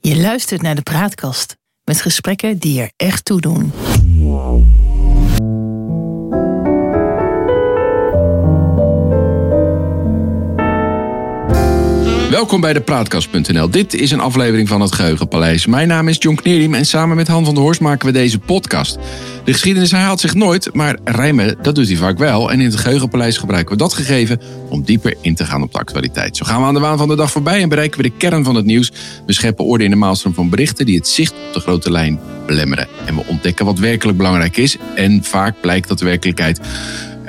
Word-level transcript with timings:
Je 0.00 0.16
luistert 0.16 0.62
naar 0.62 0.74
de 0.74 0.82
Praatkast 0.82 1.56
met 1.84 2.00
gesprekken 2.00 2.58
die 2.58 2.80
er 2.80 2.92
echt 2.96 3.24
toe 3.24 3.40
doen. 3.40 3.72
Welkom 12.34 12.60
bij 12.60 12.72
de 12.72 12.80
Praatkast.nl. 12.80 13.70
Dit 13.70 13.94
is 13.94 14.10
een 14.10 14.20
aflevering 14.20 14.68
van 14.68 14.80
het 14.80 14.94
Geheugenpaleis. 14.94 15.66
Mijn 15.66 15.88
naam 15.88 16.08
is 16.08 16.16
John 16.18 16.36
Knerim 16.36 16.74
en 16.74 16.86
samen 16.86 17.16
met 17.16 17.28
Han 17.28 17.44
van 17.44 17.54
der 17.54 17.62
Horst 17.62 17.80
maken 17.80 18.06
we 18.06 18.12
deze 18.12 18.38
podcast. 18.38 18.98
De 19.44 19.52
geschiedenis 19.52 19.90
herhaalt 19.90 20.20
zich 20.20 20.34
nooit, 20.34 20.74
maar 20.74 20.98
rijmen, 21.04 21.56
dat 21.62 21.74
doet 21.74 21.86
hij 21.86 21.96
vaak 21.96 22.18
wel. 22.18 22.50
En 22.50 22.60
in 22.60 22.66
het 22.66 22.76
Geheugenpaleis 22.76 23.36
gebruiken 23.36 23.72
we 23.72 23.82
dat 23.82 23.94
gegeven 23.94 24.40
om 24.68 24.82
dieper 24.82 25.14
in 25.20 25.34
te 25.34 25.44
gaan 25.44 25.62
op 25.62 25.72
de 25.72 25.78
actualiteit. 25.78 26.36
Zo 26.36 26.44
gaan 26.44 26.60
we 26.60 26.66
aan 26.66 26.74
de 26.74 26.80
waan 26.80 26.98
van 26.98 27.08
de 27.08 27.16
dag 27.16 27.30
voorbij 27.30 27.62
en 27.62 27.68
bereiken 27.68 28.02
we 28.02 28.08
de 28.08 28.16
kern 28.16 28.44
van 28.44 28.54
het 28.54 28.64
nieuws. 28.64 28.92
We 29.26 29.32
scheppen 29.32 29.64
orde 29.64 29.84
in 29.84 29.90
de 29.90 29.96
maalstroom 29.96 30.34
van 30.34 30.50
berichten 30.50 30.86
die 30.86 30.96
het 30.96 31.08
zicht 31.08 31.32
op 31.32 31.52
de 31.52 31.60
grote 31.60 31.90
lijn 31.90 32.20
belemmeren. 32.46 32.88
En 33.06 33.14
we 33.14 33.24
ontdekken 33.26 33.64
wat 33.64 33.78
werkelijk 33.78 34.18
belangrijk 34.18 34.56
is. 34.56 34.76
En 34.94 35.24
vaak 35.24 35.60
blijkt 35.60 35.88
dat 35.88 35.98
de 35.98 36.04
werkelijkheid 36.04 36.60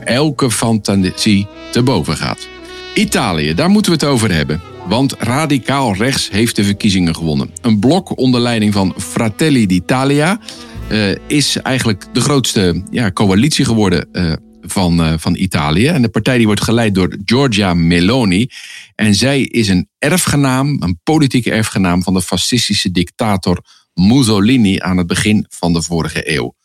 elke 0.03 0.51
fantasie 0.51 1.47
te 1.71 1.83
boven 1.83 2.17
gaat. 2.17 2.47
Italië, 2.93 3.53
daar 3.53 3.69
moeten 3.69 3.91
we 3.91 3.97
het 3.97 4.07
over 4.07 4.33
hebben. 4.33 4.74
Want 4.87 5.15
radicaal 5.19 5.95
rechts 5.95 6.29
heeft 6.29 6.55
de 6.55 6.63
verkiezingen 6.63 7.15
gewonnen. 7.15 7.51
Een 7.61 7.79
blok 7.79 8.17
onder 8.17 8.41
leiding 8.41 8.73
van 8.73 8.93
Fratelli 8.97 9.65
d'Italia 9.65 10.39
uh, 10.91 11.15
is 11.27 11.55
eigenlijk 11.55 12.05
de 12.13 12.21
grootste 12.21 12.83
ja, 12.89 13.11
coalitie 13.11 13.65
geworden 13.65 14.07
uh, 14.11 14.33
van, 14.61 15.01
uh, 15.01 15.13
van 15.17 15.35
Italië. 15.35 15.87
En 15.87 16.01
de 16.01 16.09
partij 16.09 16.37
die 16.37 16.45
wordt 16.45 16.63
geleid 16.63 16.95
door 16.95 17.17
Giorgia 17.25 17.73
Meloni. 17.73 18.49
En 18.95 19.15
zij 19.15 19.41
is 19.41 19.67
een 19.67 19.87
erfgenaam, 19.99 20.77
een 20.79 20.99
politieke 21.03 21.51
erfgenaam 21.51 22.03
van 22.03 22.13
de 22.13 22.21
fascistische 22.21 22.91
dictator 22.91 23.61
Mussolini 23.93 24.79
aan 24.79 24.97
het 24.97 25.07
begin 25.07 25.45
van 25.49 25.73
de 25.73 25.81
vorige 25.81 26.35
eeuw. 26.35 26.55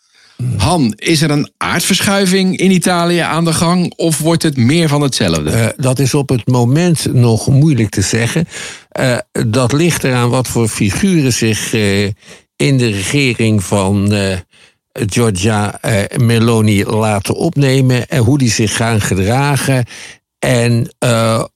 Han, 0.56 0.92
is 0.96 1.22
er 1.22 1.30
een 1.30 1.50
aardverschuiving 1.56 2.56
in 2.56 2.70
Italië 2.70 3.18
aan 3.18 3.44
de 3.44 3.52
gang 3.52 3.92
of 3.96 4.18
wordt 4.18 4.42
het 4.42 4.56
meer 4.56 4.88
van 4.88 5.02
hetzelfde? 5.02 5.50
Uh, 5.50 5.66
dat 5.76 5.98
is 5.98 6.14
op 6.14 6.28
het 6.28 6.46
moment 6.46 7.12
nog 7.12 7.46
moeilijk 7.46 7.90
te 7.90 8.00
zeggen. 8.00 8.48
Uh, 9.00 9.18
dat 9.48 9.72
ligt 9.72 10.04
eraan 10.04 10.30
wat 10.30 10.48
voor 10.48 10.68
figuren 10.68 11.32
zich 11.32 11.72
uh, 11.72 12.02
in 12.56 12.78
de 12.78 12.90
regering 12.90 13.64
van 13.64 14.12
Giorgia 14.92 15.80
Meloni 16.16 16.84
laten 16.84 17.34
opnemen 17.34 18.08
en 18.08 18.22
hoe 18.22 18.38
die 18.38 18.50
zich 18.50 18.76
gaan 18.76 19.00
gedragen. 19.00 19.84
En 20.38 20.94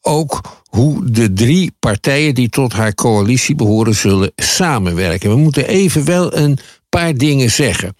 ook 0.01 0.63
hoe 0.65 1.11
de 1.11 1.33
drie 1.33 1.73
partijen 1.79 2.35
die 2.35 2.49
tot 2.49 2.73
haar 2.73 2.95
coalitie 2.95 3.55
behoren 3.55 3.95
zullen 3.95 4.33
samenwerken. 4.37 5.31
We 5.31 5.37
moeten 5.37 5.69
even 5.69 6.05
wel 6.05 6.37
een 6.37 6.59
paar 6.89 7.15
dingen 7.15 7.51
zeggen. 7.51 7.97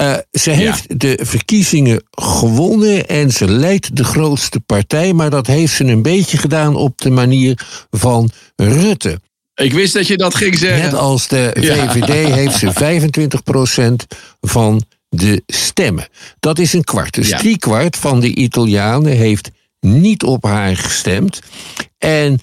Uh, 0.00 0.16
ze 0.32 0.50
heeft 0.50 0.84
ja. 0.88 0.94
de 0.96 1.18
verkiezingen 1.22 2.02
gewonnen 2.10 3.08
en 3.08 3.30
ze 3.30 3.50
leidt 3.50 3.96
de 3.96 4.04
grootste 4.04 4.60
partij, 4.60 5.12
maar 5.12 5.30
dat 5.30 5.46
heeft 5.46 5.74
ze 5.74 5.84
een 5.84 6.02
beetje 6.02 6.38
gedaan 6.38 6.76
op 6.76 7.00
de 7.00 7.10
manier 7.10 7.60
van 7.90 8.30
Rutte. 8.56 9.20
Ik 9.54 9.72
wist 9.72 9.94
dat 9.94 10.06
je 10.06 10.16
dat 10.16 10.34
ging 10.34 10.58
zeggen. 10.58 10.82
Net 10.82 10.94
als 10.94 11.28
de 11.28 11.50
VVD 11.54 12.28
ja. 12.28 12.34
heeft 12.34 12.58
ze 12.58 14.10
25% 14.14 14.18
van 14.40 14.82
de 15.08 15.42
stemmen. 15.46 16.08
Dat 16.40 16.58
is 16.58 16.72
een 16.72 16.84
kwart. 16.84 17.14
Dus 17.14 17.28
ja. 17.28 17.38
drie 17.38 17.58
kwart 17.58 17.96
van 17.96 18.20
de 18.20 18.34
Italianen 18.34 19.12
heeft 19.12 19.50
niet 19.80 20.22
op 20.22 20.44
haar 20.44 20.76
gestemd. 20.76 21.40
En 21.98 22.38
56% 22.38 22.42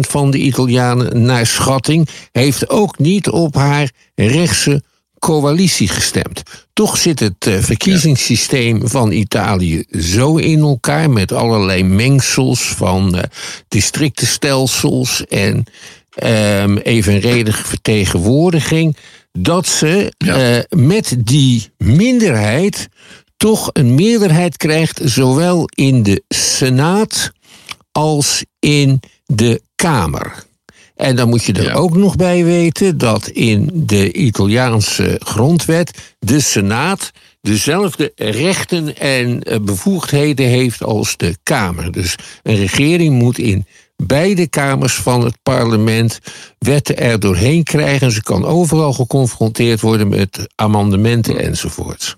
van 0.00 0.30
de 0.30 0.38
Italianen, 0.38 1.22
naar 1.22 1.46
schatting, 1.46 2.08
heeft 2.32 2.70
ook 2.70 2.98
niet 2.98 3.28
op 3.28 3.54
haar 3.54 3.90
rechtse 4.14 4.82
coalitie 5.18 5.88
gestemd. 5.88 6.42
Toch 6.72 6.96
zit 6.96 7.20
het 7.20 7.46
uh, 7.46 7.58
verkiezingssysteem 7.58 8.88
van 8.88 9.12
Italië 9.12 9.84
zo 10.00 10.36
in 10.36 10.60
elkaar 10.60 11.10
met 11.10 11.32
allerlei 11.32 11.84
mengsels 11.84 12.60
van 12.60 13.16
uh, 13.16 13.22
districtenstelsels 13.68 15.26
en 15.26 15.64
um, 16.24 16.78
evenredige 16.78 17.64
vertegenwoordiging, 17.64 18.96
dat 19.32 19.66
ze 19.66 20.12
ja. 20.18 20.56
uh, 20.56 20.62
met 20.68 21.16
die 21.18 21.70
minderheid 21.76 22.88
toch 23.36 23.70
een 23.72 23.94
meerderheid 23.94 24.56
krijgt, 24.56 25.00
zowel 25.04 25.68
in 25.74 26.02
de 26.02 26.22
Senaat 26.28 27.32
als 27.92 28.44
in 28.58 29.00
de 29.26 29.62
Kamer. 29.74 30.46
En 30.98 31.16
dan 31.16 31.28
moet 31.28 31.44
je 31.44 31.52
er 31.52 31.62
ja. 31.62 31.72
ook 31.72 31.96
nog 31.96 32.16
bij 32.16 32.44
weten 32.44 32.98
dat 32.98 33.28
in 33.28 33.70
de 33.72 34.12
Italiaanse 34.12 35.20
grondwet 35.24 36.14
de 36.18 36.40
Senaat 36.40 37.10
dezelfde 37.40 38.12
rechten 38.14 38.96
en 38.96 39.42
bevoegdheden 39.62 40.46
heeft 40.46 40.82
als 40.82 41.16
de 41.16 41.36
Kamer. 41.42 41.92
Dus 41.92 42.16
een 42.42 42.56
regering 42.56 43.18
moet 43.18 43.38
in 43.38 43.66
beide 43.96 44.46
kamers 44.48 44.94
van 44.94 45.24
het 45.24 45.38
parlement 45.42 46.18
wetten 46.58 46.98
er 46.98 47.20
doorheen 47.20 47.62
krijgen. 47.62 48.12
Ze 48.12 48.22
kan 48.22 48.44
overal 48.44 48.92
geconfronteerd 48.92 49.80
worden 49.80 50.08
met 50.08 50.48
amendementen 50.54 51.38
enzovoorts. 51.38 52.16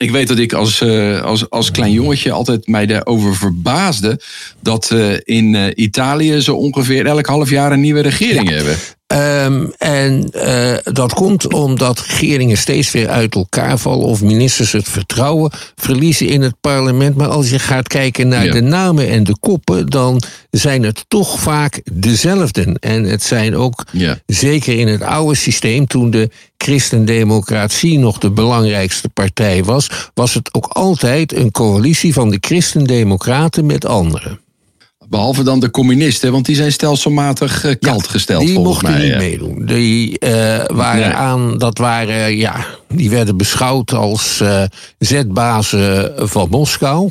Ik 0.00 0.10
weet 0.10 0.28
dat 0.28 0.38
ik 0.38 0.52
als, 0.52 0.80
uh, 0.80 1.22
als, 1.22 1.50
als 1.50 1.70
klein 1.70 1.92
jongetje 1.92 2.32
altijd 2.32 2.66
mij 2.66 2.86
daarover 2.86 3.36
verbaasde 3.36 4.20
dat 4.60 4.90
uh, 4.92 5.14
in 5.24 5.54
uh, 5.54 5.66
Italië 5.74 6.40
zo 6.40 6.54
ongeveer 6.54 7.06
elk 7.06 7.26
half 7.26 7.50
jaar 7.50 7.72
een 7.72 7.80
nieuwe 7.80 8.00
regering 8.00 8.48
ja. 8.48 8.54
hebben. 8.54 8.76
Um, 9.12 9.72
en 9.78 10.30
uh, 10.34 10.76
dat 10.82 11.14
komt 11.14 11.52
omdat 11.52 12.00
regeringen 12.00 12.56
steeds 12.56 12.90
weer 12.90 13.08
uit 13.08 13.34
elkaar 13.34 13.78
vallen 13.78 14.06
of 14.06 14.22
ministers 14.22 14.72
het 14.72 14.88
vertrouwen 14.88 15.50
verliezen 15.76 16.26
in 16.26 16.42
het 16.42 16.54
parlement. 16.60 17.16
Maar 17.16 17.28
als 17.28 17.50
je 17.50 17.58
gaat 17.58 17.88
kijken 17.88 18.28
naar 18.28 18.44
ja. 18.44 18.52
de 18.52 18.60
namen 18.60 19.08
en 19.08 19.24
de 19.24 19.36
koppen, 19.40 19.86
dan 19.86 20.22
zijn 20.50 20.82
het 20.82 21.04
toch 21.08 21.40
vaak 21.40 21.80
dezelfde. 21.92 22.76
En 22.80 23.04
het 23.04 23.22
zijn 23.22 23.56
ook, 23.56 23.84
ja. 23.92 24.18
zeker 24.26 24.78
in 24.78 24.88
het 24.88 25.02
oude 25.02 25.36
systeem, 25.36 25.86
toen 25.86 26.10
de 26.10 26.30
christendemocratie 26.56 27.98
nog 27.98 28.18
de 28.18 28.30
belangrijkste 28.30 29.08
partij 29.08 29.64
was, 29.64 29.90
was 30.14 30.34
het 30.34 30.54
ook 30.54 30.66
altijd 30.66 31.34
een 31.34 31.50
coalitie 31.50 32.12
van 32.12 32.30
de 32.30 32.38
christendemocraten 32.40 33.66
met 33.66 33.86
anderen. 33.86 34.40
Behalve 35.10 35.42
dan 35.42 35.60
de 35.60 35.70
communisten, 35.70 36.32
want 36.32 36.46
die 36.46 36.56
zijn 36.56 36.72
stelselmatig 36.72 37.64
uh, 37.64 37.74
kalt 37.78 38.04
ja, 38.04 38.10
gesteld 38.10 38.44
die 38.44 38.52
mij. 38.52 38.62
Mochten 38.62 39.00
niet 39.00 39.16
meedoen. 39.16 39.66
Die 39.66 40.16
uh, 40.18 40.30
waren 40.66 41.08
nee. 41.08 41.12
aan, 41.12 41.58
dat 41.58 41.78
waren, 41.78 42.36
ja, 42.36 42.66
die 42.88 43.10
werden 43.10 43.36
beschouwd 43.36 43.92
als 43.92 44.40
uh, 44.42 44.62
zetbazen 44.98 46.12
van 46.28 46.48
Moskou. 46.50 47.10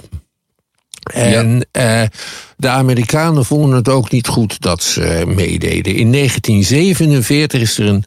En 1.14 1.66
ja. 1.72 2.10
de 2.58 2.70
Amerikanen 2.70 3.46
vonden 3.46 3.76
het 3.76 3.90
ook 3.90 4.12
niet 4.12 4.28
goed 4.28 4.62
dat 4.62 4.84
ze 4.84 5.24
meededen. 5.28 5.96
In 5.96 6.12
1947 6.12 7.62
is 7.62 7.78
er 7.78 7.88
een 7.88 8.04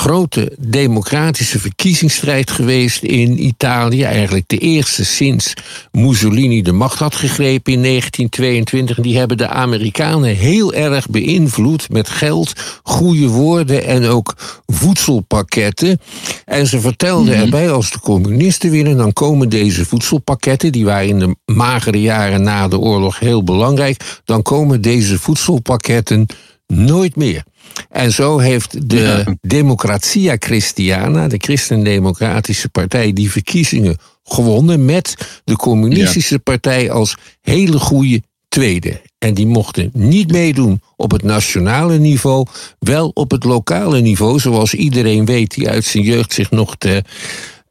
grote 0.00 0.52
democratische 0.58 1.58
verkiezingsstrijd 1.58 2.50
geweest 2.50 3.02
in 3.02 3.44
Italië. 3.44 4.02
Eigenlijk 4.02 4.48
de 4.48 4.58
eerste 4.58 5.04
sinds 5.04 5.54
Mussolini 5.92 6.62
de 6.62 6.72
macht 6.72 6.98
had 6.98 7.14
gegrepen 7.14 7.72
in 7.72 7.82
1922. 7.82 8.96
En 8.96 9.02
die 9.02 9.18
hebben 9.18 9.36
de 9.36 9.48
Amerikanen 9.48 10.36
heel 10.36 10.74
erg 10.74 11.08
beïnvloed 11.08 11.90
met 11.90 12.08
geld, 12.08 12.52
goede 12.82 13.28
woorden 13.28 13.86
en 13.86 14.06
ook 14.06 14.34
voedselpakketten. 14.66 16.00
En 16.44 16.66
ze 16.66 16.80
vertelden 16.80 17.26
mm 17.26 17.32
-hmm. 17.32 17.42
erbij, 17.42 17.70
als 17.70 17.90
de 17.90 18.00
communisten 18.00 18.70
winnen, 18.70 18.96
dan 18.96 19.12
komen 19.12 19.48
deze 19.48 19.84
voedselpakketten, 19.84 20.72
die 20.72 20.84
waren 20.84 21.08
in 21.08 21.18
de 21.18 21.36
magere 21.52 22.00
jaren 22.00 22.42
na 22.42 22.68
de 22.68 22.78
oorlog 22.78 23.18
heel 23.18 23.44
belangrijk, 23.44 24.20
dan 24.24 24.42
komen 24.42 24.80
deze 24.80 25.18
voedselpakketten 25.18 26.26
nooit 26.66 27.16
meer. 27.16 27.44
En 27.90 28.12
zo 28.12 28.38
heeft 28.38 28.90
de 28.90 29.00
ja. 29.00 29.36
Democratia 29.40 30.36
Christiana, 30.38 31.28
de 31.28 31.38
Christendemocratische 31.38 32.68
Partij, 32.68 33.12
die 33.12 33.30
verkiezingen 33.30 33.96
gewonnen 34.24 34.84
met 34.84 35.40
de 35.44 35.56
Communistische 35.56 36.34
ja. 36.34 36.40
Partij 36.40 36.90
als 36.90 37.16
hele 37.40 37.78
goede 37.78 38.22
tweede. 38.48 39.00
En 39.18 39.34
die 39.34 39.46
mochten 39.46 39.90
niet 39.92 40.32
meedoen 40.32 40.82
op 40.96 41.10
het 41.10 41.22
nationale 41.22 41.98
niveau, 41.98 42.46
wel 42.78 43.10
op 43.14 43.30
het 43.30 43.44
lokale 43.44 44.00
niveau, 44.00 44.38
zoals 44.38 44.74
iedereen 44.74 45.24
weet 45.24 45.54
die 45.54 45.68
uit 45.68 45.84
zijn 45.84 46.04
jeugd 46.04 46.32
zich 46.32 46.50
nog 46.50 46.78
de 46.78 47.02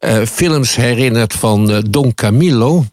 uh, 0.00 0.22
films 0.24 0.76
herinnert 0.76 1.32
van 1.32 1.70
uh, 1.70 1.78
Don 1.90 2.14
Camillo. 2.14 2.84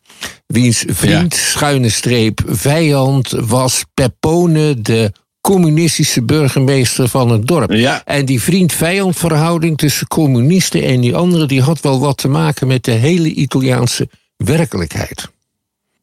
Wiens 0.47 0.83
vriend, 0.87 1.35
ja. 1.35 1.41
schuine 1.41 1.89
streep, 1.89 2.41
vijand 2.47 3.29
was 3.29 3.83
Peppone, 3.93 4.81
de 4.81 5.11
communistische 5.41 6.23
burgemeester 6.23 7.07
van 7.07 7.31
het 7.31 7.47
dorp. 7.47 7.71
Ja. 7.71 8.01
En 8.05 8.25
die 8.25 8.41
vriend-vijand 8.41 9.17
verhouding 9.17 9.77
tussen 9.77 10.07
communisten 10.07 10.83
en 10.83 11.01
die 11.01 11.15
anderen... 11.15 11.47
die 11.47 11.61
had 11.61 11.81
wel 11.81 11.99
wat 11.99 12.17
te 12.17 12.27
maken 12.27 12.67
met 12.67 12.83
de 12.83 12.91
hele 12.91 13.33
Italiaanse 13.33 14.09
werkelijkheid. 14.37 15.29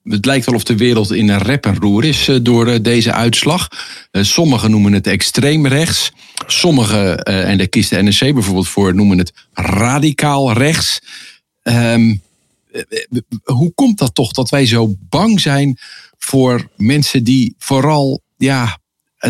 het 0.05 0.25
lijkt 0.25 0.47
wel 0.47 0.55
of 0.55 0.65
de 0.65 0.77
wereld 0.77 1.13
in 1.13 1.29
een 1.29 1.39
rep 1.39 1.67
en 1.67 1.79
roer 1.79 2.05
is 2.05 2.31
door 2.43 2.83
deze 2.83 3.13
uitslag. 3.13 3.69
sommigen 4.11 4.71
noemen 4.71 4.93
het 4.93 5.07
extreem 5.07 5.67
rechts. 5.67 6.13
Sommigen, 6.47 7.19
en 7.23 7.59
daar 7.59 7.69
kiest 7.69 7.91
de 7.91 8.03
NRC 8.03 8.35
bijvoorbeeld 8.35 8.69
voor, 8.69 8.95
noemen 8.95 9.19
het 9.19 9.33
radicaal 9.53 10.53
rechts. 10.53 11.01
Um, 11.63 12.23
hoe 13.43 13.73
komt 13.75 13.99
dat 13.99 14.15
toch 14.15 14.33
dat 14.33 14.49
wij 14.49 14.67
zo 14.67 14.95
bang 15.09 15.41
zijn 15.41 15.79
voor 16.19 16.69
mensen 16.77 17.25
die 17.25 17.55
vooral 17.59 18.21
ja, 18.37 18.79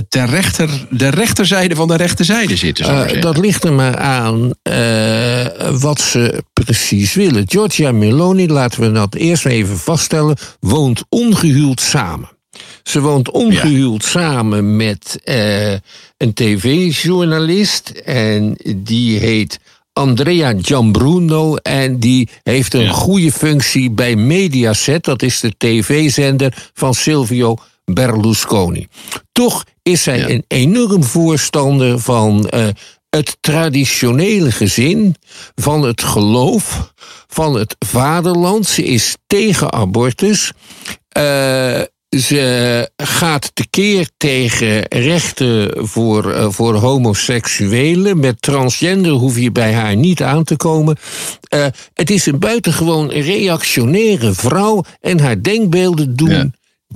de, 0.09 0.25
rechter, 0.25 0.87
de 0.91 1.09
rechterzijde 1.09 1.75
van 1.75 1.89
de 1.89 1.97
rechterzijde 1.97 2.57
zitten. 2.57 3.15
Uh, 3.15 3.21
dat 3.21 3.37
ligt 3.37 3.65
er 3.65 3.73
maar 3.73 3.97
aan 3.97 4.51
uh, 4.63 5.47
wat 5.81 6.01
ze 6.01 6.45
precies 6.53 7.15
willen. 7.15 7.45
Giorgia 7.49 7.93
Meloni, 7.93 8.49
laten 8.49 8.81
we 8.81 8.93
dat 8.93 9.15
eerst 9.15 9.47
even 9.47 9.79
vaststellen, 9.79 10.37
woont 10.61 11.03
ongehuwd 11.09 11.81
samen. 11.81 12.29
Ze 12.83 13.01
woont 13.01 13.31
ongehuwd 13.31 14.05
samen 14.05 14.77
met 14.77 15.21
uh, 15.25 15.73
een 16.17 16.35
tv-journalist 16.35 17.89
en 18.05 18.59
die 18.77 19.19
heet 19.19 19.59
Andrea 19.93 20.55
Giambruno 20.61 21.57
en 21.57 21.99
die 21.99 22.29
heeft 22.43 22.75
een 22.75 22.91
goede 22.91 23.33
functie 23.33 23.91
bij 23.91 24.17
Mediaset, 24.17 25.05
dat 25.05 25.23
is 25.23 25.41
de 25.41 25.55
tv-zender 25.59 26.71
van 26.75 26.95
Silvio 26.95 27.57
Berlusconi. 27.85 28.87
Toch 29.33 29.65
is 29.83 30.03
zij 30.03 30.31
een 30.31 30.45
enorm 30.49 31.05
voorstander 31.05 31.99
van 31.99 32.51
uh, 32.55 32.67
het 33.11 33.37
traditionele 33.41 34.53
gezin, 34.53 35.17
van 35.55 35.83
het 35.83 36.03
geloof, 36.03 36.93
van 37.27 37.55
het 37.55 37.77
vaderland. 37.87 38.67
Ze 38.67 38.85
is 38.85 39.17
tegen 39.27 39.73
abortus. 39.73 40.53
Uh, 41.19 41.81
ze 42.21 42.91
gaat 42.97 43.51
tekeer 43.55 44.11
tegen 44.17 44.85
rechten 44.89 45.87
voor, 45.87 46.35
uh, 46.35 46.47
voor 46.51 46.75
homoseksuelen. 46.75 48.21
Met 48.21 48.43
transgender 48.43 49.13
hoef 49.13 49.39
je 49.39 49.53
bij 49.53 49.75
haar 49.75 49.97
niet 49.97 50.23
aan 50.23 50.45
te 50.45 50.57
komen. 50.57 50.97
Uh, 51.55 51.67
het 51.95 52.11
is 52.11 52.27
een 52.27 52.39
buitengewoon 52.39 53.11
reactionaire 53.11 54.33
vrouw 54.33 54.85
en 55.01 55.21
haar 55.21 55.43
denkbeelden 55.43 56.17
doen 56.17 56.31
ja 56.31 56.51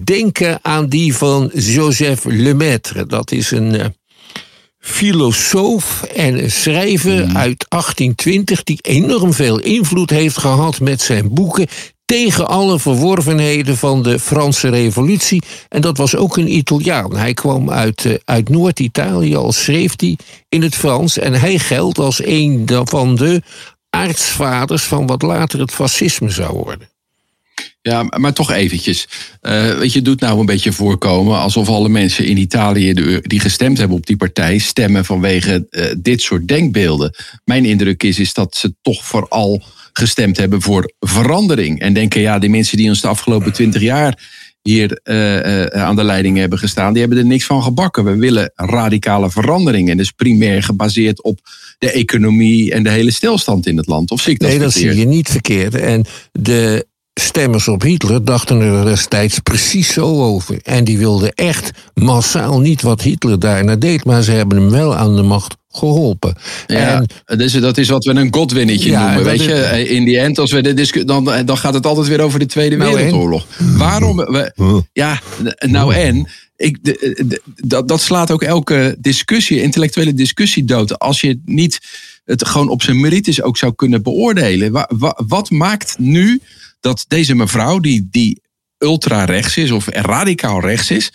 denken 0.05 0.59
aan 0.63 0.89
die 0.89 1.15
van 1.15 1.51
Joseph 1.55 2.25
Lemaitre. 2.25 3.07
Dat 3.07 3.33
is 3.33 3.51
een 3.51 3.75
uh, 3.75 3.85
filosoof 4.79 6.03
en 6.03 6.43
een 6.43 6.51
schrijver 6.51 7.29
mm. 7.29 7.37
uit 7.37 7.67
1820 7.69 8.63
die 8.63 8.79
enorm 8.81 9.33
veel 9.33 9.59
invloed 9.59 10.11
heeft 10.11 10.39
gehad 10.39 10.81
met 10.81 11.01
zijn 11.01 11.35
boeken 11.35 11.67
tegen 12.05 12.49
alle 12.49 12.79
verworvenheden 12.79 13.77
van 13.77 14.03
de 14.03 14.19
Franse 14.19 14.69
revolutie. 14.69 15.43
En 15.69 15.81
dat 15.81 15.97
was 15.97 16.17
ook 16.17 16.37
een 16.37 16.57
Italiaan. 16.57 17.17
Hij 17.17 17.35
kwam 17.35 17.71
uit, 17.71 18.05
uh, 18.05 18.15
uit 18.25 18.49
Noord-Italië, 18.49 19.37
al 19.37 19.53
schreef 19.53 19.93
hij 19.97 20.19
in 20.49 20.63
het 20.63 20.75
Frans. 20.75 21.19
En 21.19 21.33
hij 21.33 21.59
geldt 21.59 21.99
als 21.99 22.25
een 22.25 22.69
van 22.85 23.15
de 23.15 23.43
aartsvaders 23.91 24.83
van 24.83 25.07
wat 25.07 25.23
later 25.23 25.61
het 25.61 25.73
fascisme 25.73 26.31
zou 26.31 26.53
worden. 26.53 26.89
Ja, 27.89 28.07
maar 28.17 28.33
toch 28.33 28.53
eventjes. 28.53 29.09
Uh, 29.43 29.79
weet 29.79 29.93
je, 29.93 30.03
doet 30.03 30.21
nou 30.21 30.41
een 30.41 30.47
beetje 30.47 30.73
voorkomen 30.73 31.39
alsof 31.39 31.69
alle 31.69 31.89
mensen 31.89 32.27
in 32.27 32.37
Italië 32.37 32.93
die 33.23 33.41
gestemd 33.41 33.79
hebben 33.79 33.97
op 33.97 34.07
die 34.07 34.17
partij 34.17 34.59
stemmen 34.59 35.05
vanwege 35.05 35.67
uh, 35.71 35.85
dit 35.99 36.21
soort 36.21 36.49
denkbeelden. 36.49 37.15
Mijn 37.45 37.65
indruk 37.65 38.03
is, 38.03 38.19
is 38.19 38.33
dat 38.35 38.57
ze 38.57 38.75
toch 38.83 39.05
vooral 39.05 39.63
gestemd 39.93 40.37
hebben 40.37 40.63
voor 40.63 40.93
verandering. 41.01 41.81
En 41.81 41.93
denken, 41.93 42.21
ja, 42.21 42.39
die 42.39 42.51
mensen 42.51 42.77
die 42.77 42.89
ons 42.89 43.01
de 43.01 43.09
afgelopen 43.09 43.53
twintig 43.53 43.83
jaar 43.83 44.47
hier 44.63 45.01
uh, 45.05 45.65
aan 45.65 45.97
de 45.97 46.05
leiding 46.05 46.37
hebben 46.37 46.59
gestaan, 46.59 46.93
die 46.93 47.01
hebben 47.01 47.19
er 47.19 47.27
niks 47.27 47.45
van 47.45 47.63
gebakken. 47.63 48.05
We 48.05 48.17
willen 48.17 48.53
radicale 48.55 49.31
verandering. 49.31 49.91
En 49.91 49.97
dat 49.97 50.07
is 50.07 50.13
primair 50.13 50.63
gebaseerd 50.63 51.23
op 51.23 51.41
de 51.79 51.91
economie 51.91 52.73
en 52.73 52.83
de 52.83 52.91
hele 52.91 53.11
stilstand 53.11 53.67
in 53.67 53.77
het 53.77 53.87
land. 53.87 54.11
Of 54.11 54.21
zie 54.21 54.33
ik 54.33 54.39
dat 54.39 54.49
Nee, 54.49 54.59
dat 54.59 54.73
zie 54.73 54.95
je 54.95 55.07
niet 55.07 55.29
verkeerd. 55.29 55.75
En 55.75 56.05
de 56.33 56.87
stemmers 57.21 57.69
op 57.69 57.83
Hitler 57.83 58.25
dachten 58.25 58.61
er 58.61 58.85
destijds 58.85 59.39
precies 59.39 59.93
zo 59.93 60.25
over. 60.25 60.59
En 60.63 60.85
die 60.85 60.99
wilden 60.99 61.33
echt 61.33 61.71
massaal 61.95 62.61
niet 62.61 62.83
wat 62.83 63.03
Hitler 63.03 63.39
daarna 63.39 63.77
deed, 63.77 64.05
maar 64.05 64.23
ze 64.23 64.31
hebben 64.31 64.59
hem 64.59 64.71
wel 64.71 64.97
aan 64.97 65.17
de 65.17 65.23
macht 65.23 65.57
geholpen. 65.71 66.37
Ja, 66.67 67.05
en, 67.25 67.39
dus 67.39 67.53
dat 67.53 67.79
is 67.79 67.89
wat 67.89 68.05
we 68.05 68.11
een 68.11 68.35
godwinnetje 68.35 68.91
ja, 68.91 69.05
noemen. 69.05 69.25
Weet 69.25 69.45
je, 69.45 69.89
in 69.89 70.05
die 70.05 70.19
end, 70.19 70.39
als 70.39 70.53
we 70.53 70.75
de 70.75 71.05
dan, 71.05 71.25
dan 71.45 71.59
gaat 71.59 71.75
het 71.75 71.87
altijd 71.87 72.07
weer 72.07 72.21
over 72.21 72.39
de 72.39 72.47
Tweede 72.47 72.77
nou 72.77 72.95
Wereldoorlog. 72.95 73.47
Waarom? 73.59 74.17
We, 74.17 74.85
ja, 74.93 75.21
nou 75.59 75.95
en. 75.95 76.29
Ik, 76.57 76.79
de, 76.83 77.41
dat, 77.57 77.89
dat 77.89 78.01
slaat 78.01 78.31
ook 78.31 78.43
elke 78.43 78.97
discussie, 78.99 79.63
intellectuele 79.63 80.15
discussie 80.15 80.65
dood. 80.65 80.99
Als 80.99 81.21
je 81.21 81.41
niet 81.45 81.81
het 82.25 82.47
gewoon 82.47 82.69
op 82.69 82.83
zijn 82.83 83.01
merites 83.01 83.43
ook 83.43 83.57
zou 83.57 83.75
kunnen 83.75 84.03
beoordelen. 84.03 84.87
Wat 85.27 85.51
maakt 85.51 85.99
nu 85.99 86.41
dat 86.81 87.05
deze 87.09 87.35
mevrouw, 87.35 87.79
die, 87.79 88.09
die 88.11 88.43
ultra-rechts 88.79 89.57
is 89.57 89.71
of 89.71 89.87
radicaal 89.89 90.61
rechts 90.61 90.91
is. 90.91 91.13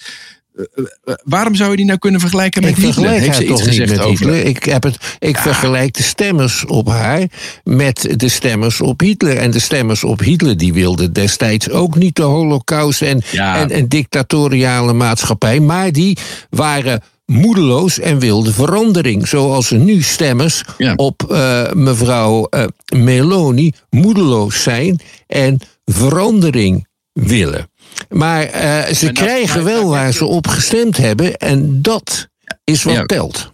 Eh, 0.56 0.86
eh, 1.04 1.14
waarom 1.24 1.56
zou 1.56 1.70
je 1.72 1.76
die 1.76 1.86
nou 1.86 2.00
kunnen 2.00 2.20
vergelijken 2.20 2.62
met 2.62 2.78
ik? 2.78 2.96
Heeft 2.96 3.36
ze 3.36 3.48
iets 3.48 3.62
gezegd 3.62 4.00
over? 4.00 4.10
Hitler. 4.10 4.46
Ik, 4.46 4.64
heb 4.64 4.84
het, 4.84 4.98
ik 5.20 5.38
vergelijk 5.38 5.94
de 5.94 6.04
stemmers 6.04 6.66
op 6.66 6.88
haar 6.88 7.28
met 7.64 8.14
de 8.16 8.30
stemmers 8.30 8.82
op 8.82 9.00
Hitler. 9.00 9.38
En 9.38 9.52
de 9.52 9.60
stemmers 9.60 10.04
op 10.04 10.20
Hitler 10.20 10.58
die 10.58 10.74
wilden 10.74 11.14
destijds 11.14 11.70
ook 11.70 11.96
niet 11.96 12.16
de 12.16 12.22
holocaust 12.22 13.02
en, 13.02 13.22
en, 13.32 13.70
en 13.70 13.88
dictatoriale 13.88 14.94
maatschappij. 14.94 15.60
Maar 15.60 15.92
die 15.92 16.18
waren 16.50 17.02
moedeloos 17.26 18.00
en 18.00 18.20
wilde 18.20 18.54
verandering. 18.54 19.28
Zoals 19.28 19.72
er 19.72 19.78
nu 19.78 20.02
stemmers 20.02 20.64
op 20.96 21.28
uh, 21.32 21.72
mevrouw 21.72 22.48
uh, 22.50 22.64
Meloni 22.96 23.72
moedeloos 23.90 24.64
zijn 24.64 25.00
en 25.28 25.60
verandering 25.86 26.88
willen. 27.12 27.72
Maar 28.10 28.44
uh, 28.44 28.94
ze 28.94 29.12
krijgen 29.12 29.64
wel 29.64 29.90
waar 29.90 30.12
ze 30.12 30.26
op 30.26 30.48
gestemd 30.48 30.98
hebben 30.98 31.38
en 31.38 31.82
dat 31.82 32.28
is 32.64 32.84
wat 32.84 33.08
telt. 33.08 33.53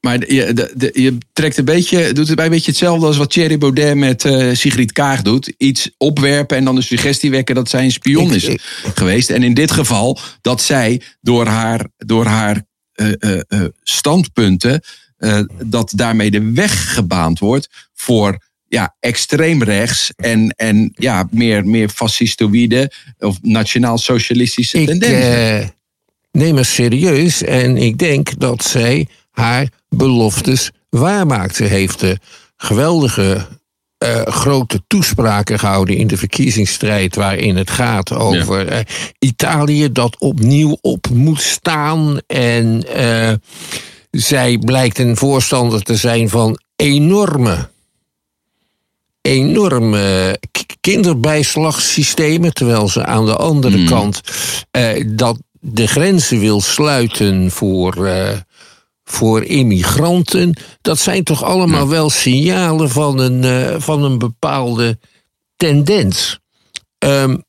Maar 0.00 0.32
je, 0.32 0.52
de, 0.76 0.90
je 0.92 1.18
trekt 1.32 1.56
een 1.56 1.64
beetje, 1.64 2.12
doet 2.12 2.28
het 2.28 2.40
een 2.40 2.50
beetje 2.50 2.70
hetzelfde 2.70 3.06
als 3.06 3.16
wat 3.16 3.30
Thierry 3.30 3.58
Baudet 3.58 3.96
met 3.96 4.24
uh, 4.24 4.54
Sigrid 4.54 4.92
Kaag 4.92 5.22
doet. 5.22 5.54
Iets 5.56 5.90
opwerpen 5.96 6.56
en 6.56 6.64
dan 6.64 6.74
de 6.74 6.82
suggestie 6.82 7.30
wekken 7.30 7.54
dat 7.54 7.68
zij 7.68 7.84
een 7.84 7.92
spion 7.92 8.34
is 8.34 8.48
geweest. 8.94 9.30
En 9.30 9.42
in 9.42 9.54
dit 9.54 9.70
geval 9.70 10.18
dat 10.40 10.62
zij 10.62 11.00
door 11.20 11.46
haar, 11.46 11.86
door 11.96 12.24
haar 12.24 12.62
uh, 12.94 13.12
uh, 13.18 13.64
standpunten, 13.82 14.82
dat 15.64 15.92
daarmee 15.94 16.30
de 16.30 16.52
weg 16.52 16.94
gebaand 16.94 17.38
wordt 17.38 17.68
voor 17.94 18.46
ja, 18.68 18.96
extreem 19.00 19.62
rechts 19.62 20.12
en, 20.16 20.50
en 20.56 20.92
ja, 20.94 21.28
meer, 21.30 21.66
meer 21.66 21.88
fascistoïde 21.88 22.92
of 23.18 23.38
nationaal-socialistische 23.42 24.84
tendensen. 24.84 25.74
neem 26.30 26.56
het 26.56 26.66
serieus 26.66 27.42
en 27.42 27.76
ik 27.76 27.98
denk 27.98 28.38
dat 28.38 28.64
zij 28.64 29.06
haar 29.30 29.68
beloftes 29.88 30.70
waarmaakt. 30.88 31.56
Ze 31.56 31.64
heeft 31.64 32.00
de 32.00 32.18
geweldige 32.56 33.46
uh, 34.04 34.22
grote 34.22 34.82
toespraken 34.86 35.58
gehouden 35.58 35.96
in 35.96 36.06
de 36.06 36.16
verkiezingsstrijd, 36.16 37.14
waarin 37.14 37.56
het 37.56 37.70
gaat 37.70 38.12
over 38.12 38.72
uh, 38.72 38.78
Italië 39.18 39.92
dat 39.92 40.18
opnieuw 40.18 40.78
op 40.80 41.08
moet 41.08 41.40
staan. 41.40 42.18
En 42.26 42.84
uh, 42.96 43.32
zij 44.10 44.58
blijkt 44.58 44.98
een 44.98 45.16
voorstander 45.16 45.82
te 45.82 45.96
zijn 45.96 46.28
van 46.28 46.60
enorme, 46.76 47.68
enorme 49.20 50.38
kinderbijslagsystemen, 50.80 52.54
terwijl 52.54 52.88
ze 52.88 53.04
aan 53.04 53.26
de 53.26 53.36
andere 53.36 53.76
mm. 53.76 53.86
kant 53.86 54.20
dat 55.06 55.38
de 55.60 55.86
grenzen 55.86 56.38
wil 56.38 56.60
sluiten 56.60 57.50
voor 57.50 58.10
voor 59.10 59.44
immigranten. 59.44 60.56
Dat 60.80 60.98
zijn 60.98 61.24
toch 61.24 61.44
allemaal 61.44 61.88
wel 61.88 62.10
signalen 62.10 62.90
van 62.90 63.18
een, 63.18 63.44
uh, 63.44 63.80
van 63.80 64.04
een 64.04 64.18
bepaalde 64.18 64.98
tendens. 65.56 66.38
Um, 66.98 67.42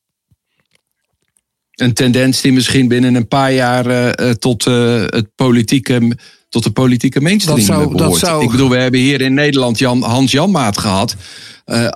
een 1.75 1.93
tendens 1.93 2.41
die 2.41 2.53
misschien 2.53 2.87
binnen 2.87 3.15
een 3.15 3.27
paar 3.27 3.53
jaar 3.53 4.15
uh, 4.19 4.29
tot, 4.29 4.65
uh, 4.65 5.03
het 5.05 5.35
politieke, 5.35 6.17
tot 6.49 6.63
de 6.63 6.71
politieke 6.71 7.21
mainstream 7.21 7.57
dat 7.57 7.65
zou, 7.65 7.79
behoort. 7.79 7.97
Dat 7.97 8.17
zou... 8.17 8.43
Ik 8.43 8.51
bedoel, 8.51 8.69
we 8.69 8.77
hebben 8.77 8.99
hier 8.99 9.21
in 9.21 9.33
Nederland 9.33 9.77
Jan, 9.77 10.03
Hans 10.03 10.31
Janmaat 10.31 10.77
gehad. 10.77 11.15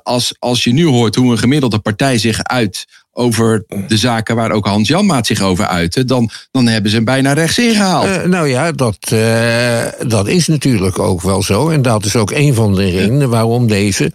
als, 0.04 0.36
als 0.40 0.64
je 0.64 0.74
nu 0.74 0.86
hoort 0.86 1.16
hoe 1.16 1.32
een 1.32 1.38
gemiddelde 1.38 1.80
partij 1.80 2.18
zich 2.18 2.44
uit 2.44 2.86
over 3.14 3.66
de 3.88 3.98
zaken 3.98 4.36
waar 4.36 4.52
ook 4.52 4.66
Hans 4.66 4.88
Janmaat 4.88 5.28
zich 5.28 5.42
over 5.42 5.68
uitte, 5.68 6.06
dan, 6.06 6.30
dan 6.52 6.68
hebben 6.68 6.90
ze 6.90 6.96
hem 6.96 7.06
bijna 7.06 7.34
rechts 7.34 7.58
ingehaald. 7.58 8.08
Uh, 8.08 8.24
nou 8.24 8.48
ja, 8.48 8.72
dat, 8.72 9.12
uh, 9.14 9.86
dat 10.08 10.28
is 10.28 10.48
natuurlijk 10.48 11.00
ook 11.00 11.22
wel 11.22 11.44
zo. 11.44 11.70
En 11.70 11.82
dat 11.82 12.06
is 12.06 12.16
ook 12.16 12.32
een 12.32 12.54
van 12.54 12.76
de 12.76 12.90
redenen 12.90 13.30
waarom 13.30 13.68
deze 13.68 14.12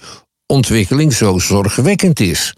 ontwikkeling 0.46 1.12
zo 1.12 1.38
zorgwekkend 1.38 2.20
is. 2.20 2.54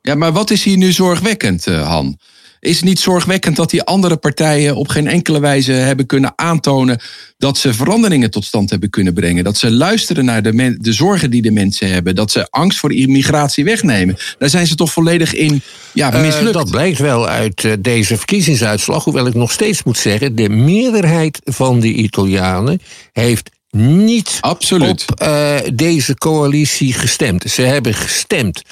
Ja, 0.00 0.14
maar 0.14 0.32
wat 0.32 0.50
is 0.50 0.64
hier 0.64 0.76
nu 0.76 0.92
zorgwekkend, 0.92 1.64
Han? 1.64 2.18
Is 2.62 2.76
het 2.76 2.84
niet 2.84 3.00
zorgwekkend 3.00 3.56
dat 3.56 3.70
die 3.70 3.82
andere 3.82 4.16
partijen 4.16 4.76
op 4.76 4.88
geen 4.88 5.06
enkele 5.06 5.40
wijze 5.40 5.72
hebben 5.72 6.06
kunnen 6.06 6.32
aantonen 6.36 7.00
dat 7.38 7.58
ze 7.58 7.74
veranderingen 7.74 8.30
tot 8.30 8.44
stand 8.44 8.70
hebben 8.70 8.90
kunnen 8.90 9.14
brengen? 9.14 9.44
Dat 9.44 9.56
ze 9.56 9.70
luisteren 9.70 10.24
naar 10.24 10.42
de, 10.42 10.76
de 10.80 10.92
zorgen 10.92 11.30
die 11.30 11.42
de 11.42 11.50
mensen 11.50 11.92
hebben. 11.92 12.14
Dat 12.14 12.30
ze 12.30 12.46
angst 12.50 12.78
voor 12.78 12.92
immigratie 12.92 13.64
wegnemen. 13.64 14.16
Daar 14.38 14.48
zijn 14.48 14.66
ze 14.66 14.74
toch 14.74 14.92
volledig 14.92 15.34
in 15.34 15.62
ja, 15.92 16.12
eh, 16.12 16.20
mislukt. 16.20 16.52
dat 16.52 16.70
blijkt 16.70 16.98
wel 16.98 17.28
uit 17.28 17.64
eh, 17.64 17.72
deze 17.78 18.16
verkiezingsuitslag. 18.16 19.04
Hoewel 19.04 19.26
ik 19.26 19.34
nog 19.34 19.52
steeds 19.52 19.82
moet 19.82 19.98
zeggen, 19.98 20.34
de 20.34 20.48
meerderheid 20.48 21.40
van 21.44 21.80
de 21.80 21.92
Italianen 21.92 22.80
heeft 23.12 23.50
niet 23.70 24.38
Absoluut. 24.40 25.04
op 25.10 25.22
uh, 25.22 25.56
deze 25.74 26.14
coalitie 26.14 26.92
gestemd. 26.92 27.50
Ze 27.50 27.62
hebben 27.62 27.94
gestemd 27.94 28.62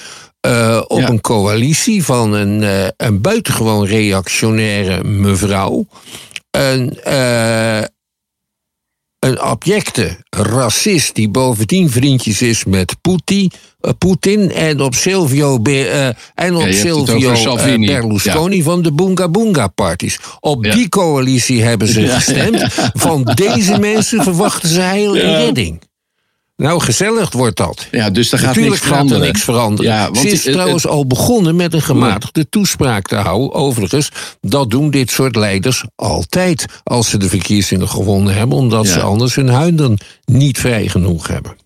uh, 0.47 0.83
op 0.87 1.09
een 1.09 1.21
coalitie 1.21 2.05
van 2.05 2.33
een, 2.33 2.63
uh, 2.63 2.87
een 2.97 3.21
buitengewoon 3.21 3.87
reactionaire 3.87 5.05
mevrouw. 5.05 5.87
Een, 6.51 6.99
uh, 7.07 7.83
een 9.19 9.39
abjecte 9.39 10.25
racist 10.31 11.15
die 11.15 11.29
bovendien 11.29 11.91
vriendjes 11.91 12.43
is 12.43 12.65
met 12.65 12.97
Poetin. 13.01 13.51
Poetin 13.99 14.53
en 14.53 14.81
op 14.81 14.95
Silvio, 14.95 15.63
en 16.35 16.55
op 16.55 16.69
Silvio 16.71 17.57
Berlusconi 17.79 18.63
van 18.63 18.83
de 18.83 18.93
Boonga 18.93 19.29
Boonga 19.29 19.67
Parties. 19.67 20.19
Op 20.41 20.63
die 20.63 20.89
coalitie 20.89 21.63
hebben 21.63 21.89
ze 21.89 22.09
gestemd. 22.09 22.67
Van 23.05 23.25
deze 23.35 23.79
mensen 23.79 24.23
verwachten 24.23 24.69
ze 24.69 24.81
heel 24.81 25.17
redding. 25.17 25.90
Nou, 26.61 26.81
gezellig 26.81 27.33
wordt 27.33 27.57
dat. 27.57 27.87
Ja, 27.90 28.11
dus 28.11 28.33
er 28.33 28.38
gaat 28.38 28.47
Natuurlijk 28.47 28.75
niks 28.75 28.87
veranderen. 28.87 29.17
Gaat 29.19 29.26
er 29.26 29.33
niks 29.33 29.45
veranderen. 29.45 29.93
Ja, 29.93 30.05
want 30.05 30.19
Ze 30.19 30.29
is 30.29 30.43
trouwens 30.43 30.87
al 30.87 31.07
begonnen 31.07 31.57
met 31.57 31.75
een 31.75 31.83
gematigde 31.83 32.49
toespraak 32.49 33.07
te 33.07 33.17
houden. 33.17 33.52
Overigens, 33.52 34.11
dat 34.40 34.71
doen 34.71 34.90
dit 34.90 35.11
soort 35.11 35.37
leiders 35.37 35.85
altijd 35.97 36.67
als 36.85 37.11
ze 37.11 37.17
de 37.17 37.29
verkiezingen 37.29 37.88
gewonnen 37.88 38.35
hebben, 38.35 38.59
omdat 38.59 38.87
ze 38.87 39.00
anders 39.00 39.35
hun 39.35 39.49
huiden 39.49 39.99
niet 40.25 40.59
vrij 40.59 40.88
genoeg 40.88 41.26
hebben. 41.26 41.57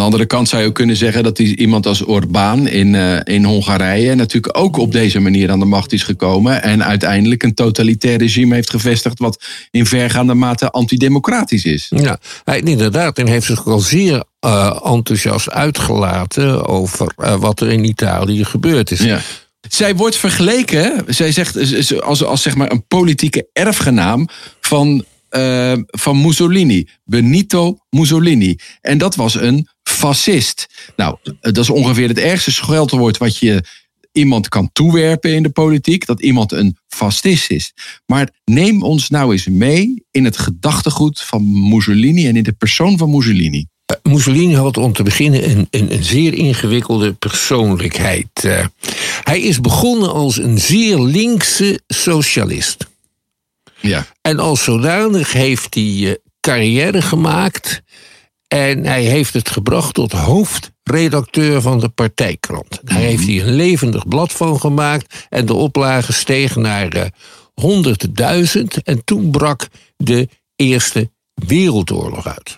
De 0.00 0.06
andere 0.06 0.26
kant 0.26 0.48
zou 0.48 0.62
je 0.62 0.68
ook 0.68 0.74
kunnen 0.74 0.96
zeggen 0.96 1.22
dat 1.22 1.36
die, 1.36 1.56
iemand 1.56 1.86
als 1.86 2.04
Orbán 2.06 2.68
in, 2.68 2.94
uh, 2.94 3.18
in 3.24 3.44
Hongarije 3.44 4.14
natuurlijk 4.14 4.58
ook 4.58 4.76
op 4.76 4.92
deze 4.92 5.20
manier 5.20 5.50
aan 5.50 5.58
de 5.58 5.64
macht 5.64 5.92
is 5.92 6.02
gekomen. 6.02 6.62
En 6.62 6.84
uiteindelijk 6.84 7.42
een 7.42 7.54
totalitair 7.54 8.18
regime 8.18 8.54
heeft 8.54 8.70
gevestigd 8.70 9.18
wat 9.18 9.44
in 9.70 9.86
vergaande 9.86 10.34
mate 10.34 10.70
antidemocratisch 10.70 11.64
is. 11.64 11.92
Ja, 11.96 12.18
inderdaad. 12.44 13.18
En 13.18 13.26
heeft 13.26 13.46
zich 13.46 13.66
al 13.66 13.78
zeer 13.78 14.24
uh, 14.46 14.80
enthousiast 14.84 15.50
uitgelaten 15.50 16.66
over 16.66 17.12
uh, 17.18 17.34
wat 17.34 17.60
er 17.60 17.68
in 17.68 17.84
Italië 17.84 18.44
gebeurd 18.44 18.90
is. 18.90 19.00
Ja. 19.00 19.20
Zij 19.68 19.96
wordt 19.96 20.16
vergeleken, 20.16 21.04
zij 21.06 21.32
zegt 21.32 21.56
als, 22.02 22.24
als 22.24 22.42
zeg 22.42 22.54
maar 22.54 22.70
een 22.70 22.86
politieke 22.86 23.48
erfgenaam 23.52 24.28
van 24.60 25.04
uh, 25.30 25.72
van 25.86 26.20
Mussolini. 26.20 26.88
Benito 27.04 27.78
Mussolini. 27.90 28.56
En 28.80 28.98
dat 28.98 29.14
was 29.14 29.34
een 29.34 29.68
fascist. 29.82 30.66
Nou, 30.96 31.16
dat 31.40 31.58
is 31.58 31.70
ongeveer 31.70 32.08
het 32.08 32.18
ergste 32.18 32.52
scheldwoord 32.52 33.18
wat 33.18 33.36
je 33.36 33.64
iemand 34.12 34.48
kan 34.48 34.70
toewerpen 34.72 35.34
in 35.34 35.42
de 35.42 35.50
politiek. 35.50 36.06
Dat 36.06 36.22
iemand 36.22 36.52
een 36.52 36.76
fascist 36.88 37.50
is. 37.50 37.72
Maar 38.06 38.30
neem 38.44 38.82
ons 38.82 39.08
nou 39.08 39.32
eens 39.32 39.46
mee 39.46 40.04
in 40.10 40.24
het 40.24 40.38
gedachtegoed 40.38 41.20
van 41.20 41.68
Mussolini 41.68 42.26
en 42.26 42.36
in 42.36 42.42
de 42.42 42.52
persoon 42.52 42.98
van 42.98 43.10
Mussolini. 43.10 43.66
Eh, 43.86 44.12
Mussolini 44.12 44.54
had 44.54 44.76
om 44.76 44.92
te 44.92 45.02
beginnen 45.02 45.50
een, 45.50 45.66
een, 45.70 46.04
zeer 46.04 46.34
ingewikkelde 46.34 47.12
persoonlijkheid. 47.12 48.48
Hij 49.22 49.40
is 49.40 49.60
begonnen 49.60 50.12
als 50.12 50.38
een 50.38 50.58
zeer 50.58 50.98
linkse 50.98 51.80
socialist. 51.86 52.89
Ja. 53.80 54.06
En 54.20 54.38
als 54.38 54.64
zodanig 54.64 55.32
heeft 55.32 55.74
hij 55.74 55.84
uh, 55.84 56.14
carrière 56.40 57.02
gemaakt 57.02 57.82
en 58.48 58.84
hij 58.84 59.02
heeft 59.02 59.34
het 59.34 59.50
gebracht 59.50 59.94
tot 59.94 60.12
hoofdredacteur 60.12 61.60
van 61.60 61.80
de 61.80 61.88
partijkrant. 61.88 62.80
Daar 62.82 62.98
heeft 62.98 63.26
hij 63.26 63.40
een 63.40 63.54
levendig 63.54 64.08
blad 64.08 64.32
van 64.32 64.60
gemaakt. 64.60 65.26
En 65.28 65.46
de 65.46 65.54
oplage 65.54 66.12
steeg 66.12 66.56
naar 66.56 66.96
uh, 66.96 67.04
100.000. 68.56 68.62
En 68.84 69.04
toen 69.04 69.30
brak 69.30 69.68
de 69.96 70.28
Eerste 70.56 71.10
Wereldoorlog 71.34 72.26
uit. 72.26 72.56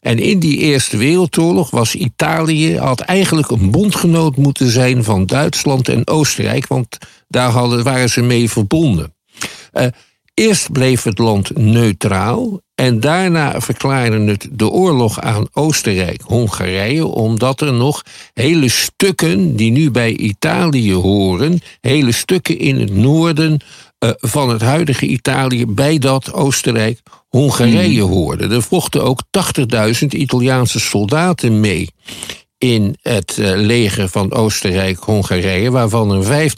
En 0.00 0.18
in 0.18 0.38
die 0.38 0.58
Eerste 0.58 0.96
Wereldoorlog 0.96 1.70
was 1.70 1.94
Italië, 1.94 2.78
had 2.78 3.00
eigenlijk 3.00 3.50
een 3.50 3.70
bondgenoot 3.70 4.36
moeten 4.36 4.70
zijn 4.70 5.04
van 5.04 5.26
Duitsland 5.26 5.88
en 5.88 6.06
Oostenrijk, 6.06 6.66
want 6.66 6.98
daar 7.28 7.50
hadden, 7.50 7.84
waren 7.84 8.10
ze 8.10 8.22
mee 8.22 8.50
verbonden. 8.50 9.14
Uh, 9.72 9.86
Eerst 10.38 10.72
bleef 10.72 11.02
het 11.02 11.18
land 11.18 11.56
neutraal 11.56 12.60
en 12.74 13.00
daarna 13.00 13.60
verklaarde 13.60 14.20
het 14.20 14.48
de 14.52 14.68
oorlog 14.68 15.20
aan 15.20 15.48
Oostenrijk-Hongarije, 15.52 17.06
omdat 17.06 17.60
er 17.60 17.72
nog 17.72 18.02
hele 18.32 18.68
stukken 18.68 19.56
die 19.56 19.70
nu 19.70 19.90
bij 19.90 20.16
Italië 20.16 20.94
horen, 20.94 21.60
hele 21.80 22.12
stukken 22.12 22.58
in 22.58 22.80
het 22.80 22.94
noorden 22.94 23.60
uh, 24.04 24.10
van 24.16 24.48
het 24.48 24.60
huidige 24.60 25.06
Italië 25.06 25.66
bij 25.66 25.98
dat 25.98 26.32
Oostenrijk-Hongarije 26.32 28.02
hmm. 28.02 28.10
hoorden. 28.10 28.50
Er 28.50 28.62
vochten 28.62 29.04
ook 29.04 29.22
80.000 30.00 30.06
Italiaanse 30.08 30.80
soldaten 30.80 31.60
mee 31.60 31.88
in 32.58 32.96
het 33.02 33.38
eh, 33.38 33.50
leger 33.54 34.08
van 34.08 34.32
Oostenrijk-Hongarije, 34.32 35.70
waarvan 35.70 36.10
er 36.10 36.50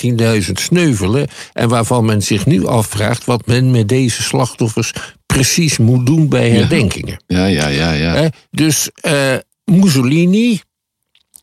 15.000 0.45 0.53
sneuvelen 0.53 1.29
en 1.53 1.69
waarvan 1.69 2.05
men 2.05 2.23
zich 2.23 2.47
nu 2.47 2.67
afvraagt 2.67 3.25
wat 3.25 3.47
men 3.47 3.71
met 3.71 3.89
deze 3.89 4.23
slachtoffers 4.23 4.93
precies 5.27 5.79
moet 5.79 6.07
doen 6.07 6.29
bij 6.29 6.51
herdenkingen. 6.51 7.23
Ja, 7.27 7.47
ja, 7.47 7.69
ja. 7.69 7.93
ja, 7.93 8.15
ja. 8.15 8.31
dus 8.51 8.91
uh, 9.07 9.35
Mussolini 9.65 10.61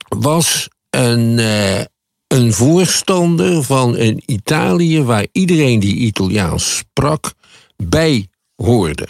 was 0.07 0.67
een, 0.89 1.37
uh, 1.37 1.79
een 2.27 2.53
voorstander 2.53 3.63
van 3.63 3.97
een 3.97 4.23
Italië 4.25 5.01
waar 5.03 5.27
iedereen 5.31 5.79
die 5.79 5.95
Italiaans 5.95 6.77
sprak 6.77 7.33
bij 7.75 8.27
hoorde. 8.55 9.07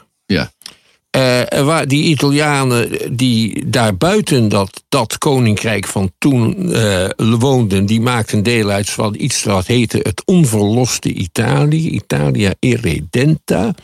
Uh, 1.16 1.42
waar 1.64 1.88
die 1.88 2.04
Italianen 2.04 3.18
die 3.18 3.70
daar 3.70 3.98
buiten 3.98 4.50
dat, 4.50 4.84
dat 4.90 5.18
koninkrijk 5.18 5.88
van 5.88 6.12
toen 6.18 6.70
uh, 6.70 7.10
woonden, 7.18 7.86
die 7.86 8.02
maakten 8.02 8.44
deel 8.44 8.70
uit 8.70 8.90
van 8.90 9.16
iets 9.18 9.44
wat 9.44 9.68
heette 9.68 9.98
het 9.98 10.22
onverloste 10.26 11.14
Italië, 11.14 11.90
Italia 11.90 12.54
irredenta. 12.60 13.76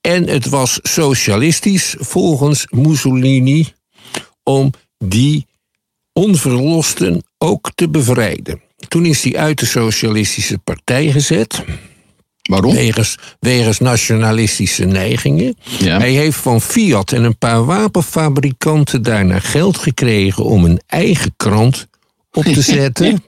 En 0.00 0.28
het 0.28 0.48
was 0.48 0.78
socialistisch 0.82 1.94
volgens 1.98 2.66
Mussolini 2.70 3.66
om 4.42 4.70
die 4.98 5.46
onverlosten 6.12 7.22
ook 7.38 7.70
te 7.74 7.88
bevrijden. 7.88 8.60
Toen 8.88 9.06
is 9.06 9.22
hij 9.22 9.36
uit 9.36 9.58
de 9.58 9.66
socialistische 9.66 10.58
partij 10.58 11.10
gezet. 11.10 11.64
Waarom? 12.42 12.74
Wegens, 12.74 13.18
wegens 13.40 13.78
nationalistische 13.78 14.84
neigingen. 14.84 15.56
Hij 15.84 16.10
heeft 16.10 16.38
van 16.38 16.60
Fiat 16.60 17.12
en 17.12 17.24
een 17.24 17.38
paar 17.38 17.64
wapenfabrikanten 17.64 19.02
daarna 19.02 19.38
geld 19.38 19.78
gekregen 19.78 20.44
om 20.44 20.64
een 20.64 20.80
eigen 20.86 21.34
krant 21.36 21.86
op 22.32 22.44
te 22.44 22.62
zetten. 22.78 23.24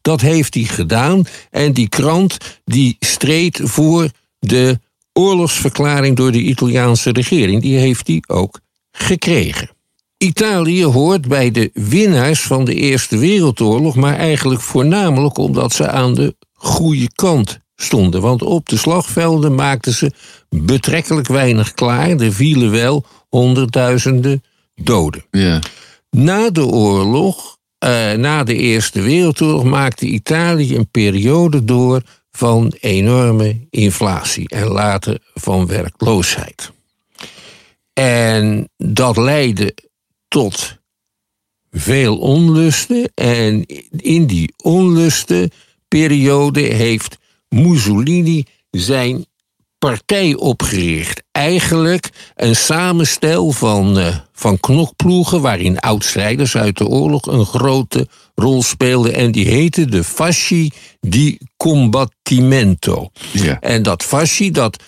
Dat 0.00 0.20
heeft 0.20 0.54
hij 0.54 0.62
gedaan. 0.62 1.24
En 1.50 1.72
die 1.72 1.88
krant 1.88 2.36
die 2.64 2.96
streed 3.00 3.60
voor 3.62 4.10
de 4.38 4.80
oorlogsverklaring 5.12 6.16
door 6.16 6.32
de 6.32 6.40
Italiaanse 6.40 7.12
regering. 7.12 7.62
Die 7.62 7.78
heeft 7.78 8.06
hij 8.06 8.22
ook 8.26 8.60
gekregen. 8.92 9.70
Italië 10.18 10.84
hoort 10.84 11.28
bij 11.28 11.50
de 11.50 11.70
winnaars 11.74 12.40
van 12.40 12.64
de 12.64 12.74
Eerste 12.74 13.18
Wereldoorlog, 13.18 13.94
maar 13.94 14.16
eigenlijk 14.16 14.60
voornamelijk 14.60 15.38
omdat 15.38 15.72
ze 15.72 15.88
aan 15.88 16.14
de 16.14 16.36
goede 16.62 17.10
kant 17.14 17.58
stonden. 17.76 18.20
Want 18.20 18.42
op 18.42 18.68
de 18.68 18.76
slagvelden 18.76 19.54
maakten 19.54 19.92
ze 19.92 20.12
betrekkelijk 20.48 21.28
weinig 21.28 21.72
klaar. 21.72 22.08
Er 22.08 22.32
vielen 22.32 22.70
wel 22.70 23.04
honderdduizenden 23.28 24.42
doden. 24.74 25.24
Ja. 25.30 25.60
Na 26.10 26.50
de 26.50 26.66
oorlog, 26.66 27.56
uh, 27.84 28.12
na 28.12 28.44
de 28.44 28.54
Eerste 28.54 29.00
Wereldoorlog, 29.00 29.64
maakte 29.64 30.06
Italië 30.06 30.76
een 30.76 30.90
periode 30.90 31.64
door 31.64 32.02
van 32.30 32.74
enorme 32.80 33.66
inflatie 33.70 34.48
en 34.48 34.66
later 34.66 35.18
van 35.34 35.66
werkloosheid. 35.66 36.72
En 37.92 38.68
dat 38.76 39.16
leidde 39.16 39.74
tot 40.28 40.78
veel 41.70 42.18
onlusten. 42.18 43.10
En 43.14 43.66
in 43.90 44.26
die 44.26 44.54
onlustenperiode 45.92 46.60
heeft 46.60 47.18
Mussolini 47.48 48.44
zijn 48.70 49.26
partij 49.78 50.34
opgericht. 50.34 51.22
eigenlijk 51.32 52.08
een 52.34 52.56
samenstel 52.56 53.50
van, 53.50 53.98
uh, 53.98 54.16
van 54.32 54.60
knokploegen. 54.60 55.40
waarin 55.40 55.78
oudstrijders 55.78 56.56
uit 56.56 56.78
de 56.78 56.86
oorlog 56.86 57.26
een 57.26 57.46
grote 57.46 58.08
rol 58.34 58.62
speelden. 58.62 59.14
En 59.14 59.32
die 59.32 59.46
heette 59.46 59.84
de 59.84 60.04
Fasci 60.04 60.70
di 61.00 61.38
Combattimento. 61.56 63.10
Ja. 63.32 63.60
En 63.60 63.82
dat 63.82 64.02
Fasci, 64.02 64.50
dat 64.50 64.82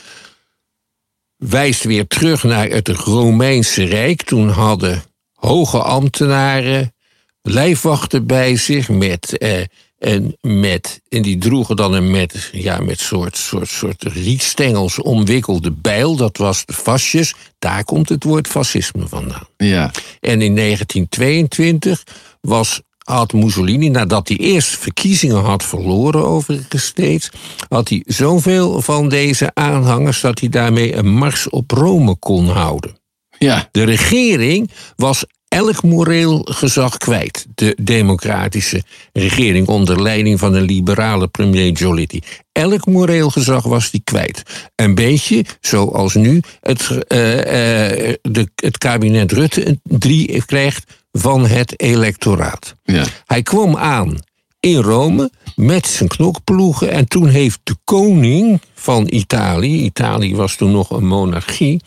wijst 1.37 1.85
weer 1.85 2.07
terug 2.07 2.43
naar 2.43 2.69
het 2.69 2.89
Romeinse 2.89 3.85
Rijk. 3.85 4.23
Toen 4.23 4.49
hadden 4.49 5.03
hoge 5.35 5.83
ambtenaren 5.83 6.95
lijfwachten 7.43 8.27
bij 8.27 8.57
zich 8.57 8.89
met. 8.89 9.39
Eh, 9.39 9.63
en, 10.05 10.37
met, 10.41 11.01
en 11.09 11.23
die 11.23 11.39
droegen 11.39 11.77
dan 11.77 11.93
een 11.93 12.11
met, 12.11 12.51
ja, 12.53 12.79
met 12.79 13.01
soort, 13.01 13.37
soort, 13.37 13.69
soort 13.69 14.03
rietstengels 14.03 15.01
omwikkelde 15.01 15.71
bijl. 15.71 16.17
Dat 16.17 16.37
was 16.37 16.65
de 16.65 16.73
fasces. 16.73 17.35
Daar 17.59 17.85
komt 17.85 18.09
het 18.09 18.25
woord 18.25 18.47
fascisme 18.47 19.09
vandaan. 19.09 19.47
Ja. 19.57 19.91
En 20.21 20.43
in 20.43 20.57
1922 20.57 22.05
was, 22.41 22.81
had 22.99 23.33
Mussolini, 23.33 23.89
nadat 23.89 24.29
hij 24.29 24.37
eerst 24.37 24.79
verkiezingen 24.79 25.43
had 25.43 25.63
verloren 25.65 26.25
overigens 26.25 26.85
steeds, 26.85 27.31
had 27.69 27.89
hij 27.89 28.03
zoveel 28.07 28.81
van 28.81 29.09
deze 29.09 29.51
aanhangers 29.55 30.21
dat 30.21 30.41
hij 30.41 30.49
daarmee 30.49 30.95
een 30.95 31.15
mars 31.15 31.49
op 31.49 31.71
Rome 31.71 32.17
kon 32.17 32.49
houden. 32.49 32.97
Ja. 33.39 33.69
De 33.71 33.85
regering 33.85 34.71
was 34.97 35.25
elk 35.55 35.83
moreel 35.83 36.47
gezag 36.51 36.97
kwijt. 36.97 37.47
De 37.55 37.77
democratische 37.83 38.83
regering 39.13 39.67
onder 39.67 40.03
leiding 40.03 40.39
van 40.39 40.55
een 40.55 40.63
liberale 40.63 41.29
premier 41.29 41.77
Giolitti. 41.77 42.21
Elk 42.53 42.87
moreel 42.87 43.31
gezag 43.31 43.65
was 43.65 43.91
die 43.91 44.01
kwijt. 44.05 44.43
Een 44.75 44.95
beetje 44.95 45.45
zoals 45.61 46.15
nu 46.15 46.41
het, 46.61 46.91
uh, 46.91 47.37
uh, 47.37 48.15
de, 48.23 48.49
het 48.55 48.79
kabinet 48.79 49.33
Rutte 49.33 49.79
3 49.83 50.45
krijgt 50.45 50.85
van 51.13 51.47
het 51.47 51.81
electoraat. 51.81 52.75
Ja. 52.85 53.05
Hij 53.27 53.43
kwam 53.43 53.77
aan 53.77 54.19
in 54.61 54.81
Rome 54.81 55.31
met 55.57 55.87
zijn 55.87 56.09
knokploegen. 56.09 56.91
En 56.91 57.09
toen 57.09 57.29
heeft 57.29 57.61
de 57.63 57.77
koning 57.85 58.61
van 58.75 59.07
Italië, 59.11 59.83
Italië 59.83 60.37
was 60.37 60.57
toen 60.57 60.71
nog 60.71 60.91
een 60.91 61.07
monarchie, 61.07 61.81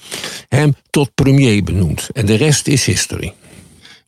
hem 0.47 0.75
tot 0.89 1.09
premier 1.15 1.63
benoemd. 1.63 2.09
En 2.13 2.25
de 2.25 2.35
rest 2.35 2.67
is 2.67 2.85
history. 2.85 3.33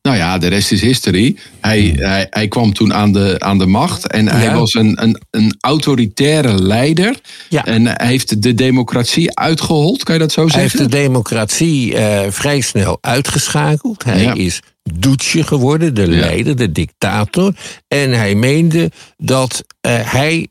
Nou 0.02 0.18
ja, 0.18 0.38
de 0.38 0.48
rest 0.48 0.72
is 0.72 0.82
history. 0.82 1.36
Hij, 1.62 1.94
hij, 1.98 2.28
hij 2.30 2.48
kwam 2.48 2.74
toen 2.74 2.94
aan 2.94 3.14
de, 3.14 3.36
aan 3.40 3.58
de 3.58 3.66
macht 3.66 4.08
en 4.08 4.28
hij 4.28 4.54
was 4.54 4.74
een, 4.74 5.04
een, 5.04 5.22
een 5.30 5.56
autoritaire 5.60 6.62
leider. 6.62 7.20
Ja. 7.50 7.66
En 7.66 7.86
hij 7.86 8.08
heeft 8.08 8.42
de 8.42 8.54
democratie 8.54 9.38
uitgehold, 9.38 10.04
kan 10.04 10.14
je 10.16 10.20
dat 10.22 10.32
zo 10.32 10.46
Hij 10.48 10.60
heeft 10.62 10.72
zeggen? 10.72 10.90
de 10.92 10.98
democratie 10.98 11.96
eh, 11.96 12.32
vrij 12.32 12.62
snel 12.62 12.98
uitgeschakeld. 13.02 14.04
Hij 14.04 14.22
Ja. 14.22 14.34
is 14.34 14.62
Duce 14.94 15.44
geworden, 15.44 15.96
de 15.96 16.08
leider, 16.08 16.56
de 16.56 16.72
dictator. 16.72 17.56
En 17.88 18.12
hij 18.12 18.36
meende 18.36 18.92
dat 19.18 19.64
eh, 19.82 20.12
hij 20.12 20.48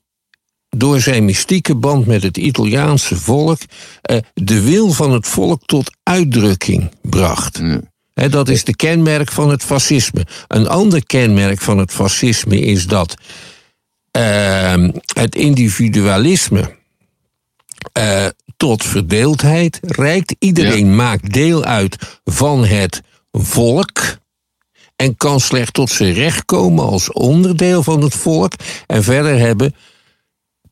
door 0.76 1.00
zijn 1.00 1.24
mystieke 1.24 1.74
band 1.74 2.06
met 2.06 2.22
het 2.22 2.36
Italiaanse 2.36 3.16
volk 3.16 3.58
eh, 4.02 4.16
de 4.34 4.60
wil 4.62 4.90
van 4.92 5.12
het 5.12 5.26
volk 5.26 5.62
tot 5.66 5.90
uitdrukking 6.02 6.90
bracht. 7.02 7.58
Ja. 7.62 7.80
Dat 8.26 8.48
is 8.48 8.64
de 8.64 8.76
kenmerk 8.76 9.32
van 9.32 9.50
het 9.50 9.62
fascisme. 9.64 10.26
Een 10.48 10.68
ander 10.68 11.06
kenmerk 11.06 11.60
van 11.60 11.78
het 11.78 11.92
fascisme 11.92 12.60
is 12.60 12.86
dat 12.86 13.14
ehm, 14.10 14.90
het 15.14 15.34
individualisme 15.34 16.76
eh, 17.92 18.26
tot 18.56 18.84
verdeeldheid 18.84 19.78
reikt. 19.82 20.34
Iedereen 20.38 20.96
maakt 20.96 21.32
deel 21.32 21.64
uit 21.64 21.96
van 22.24 22.64
het 22.64 23.02
volk. 23.32 24.16
En 24.96 25.16
kan 25.16 25.40
slecht 25.40 25.74
tot 25.74 25.90
zijn 25.90 26.12
recht 26.12 26.44
komen 26.44 26.84
als 26.84 27.12
onderdeel 27.12 27.82
van 27.82 28.02
het 28.02 28.14
volk. 28.14 28.52
En 28.86 29.02
verder 29.02 29.38
hebben 29.38 29.74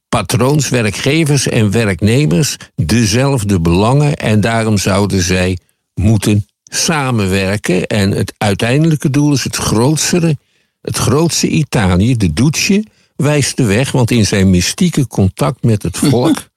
patroons, 0.08 0.68
werkgevers 0.68 1.48
en 1.48 1.70
werknemers 1.70 2.56
dezelfde 2.74 3.60
belangen. 3.60 4.16
En 4.16 4.40
daarom 4.40 4.78
zouden 4.78 5.22
zij 5.22 5.58
moeten 5.94 6.46
samenwerken. 6.68 7.86
En 7.86 8.10
het 8.10 8.34
uiteindelijke 8.38 9.10
doel 9.10 9.32
is 9.32 9.44
het 9.44 9.56
grootste, 9.56 10.36
het 10.80 10.96
grootste 10.96 11.48
Italië, 11.48 12.16
de 12.16 12.32
Duce, 12.32 12.84
wijst 13.16 13.56
de 13.56 13.64
weg. 13.64 13.92
Want 13.92 14.10
in 14.10 14.26
zijn 14.26 14.50
mystieke 14.50 15.06
contact 15.06 15.62
met 15.62 15.82
het 15.82 15.98
volk 15.98 16.48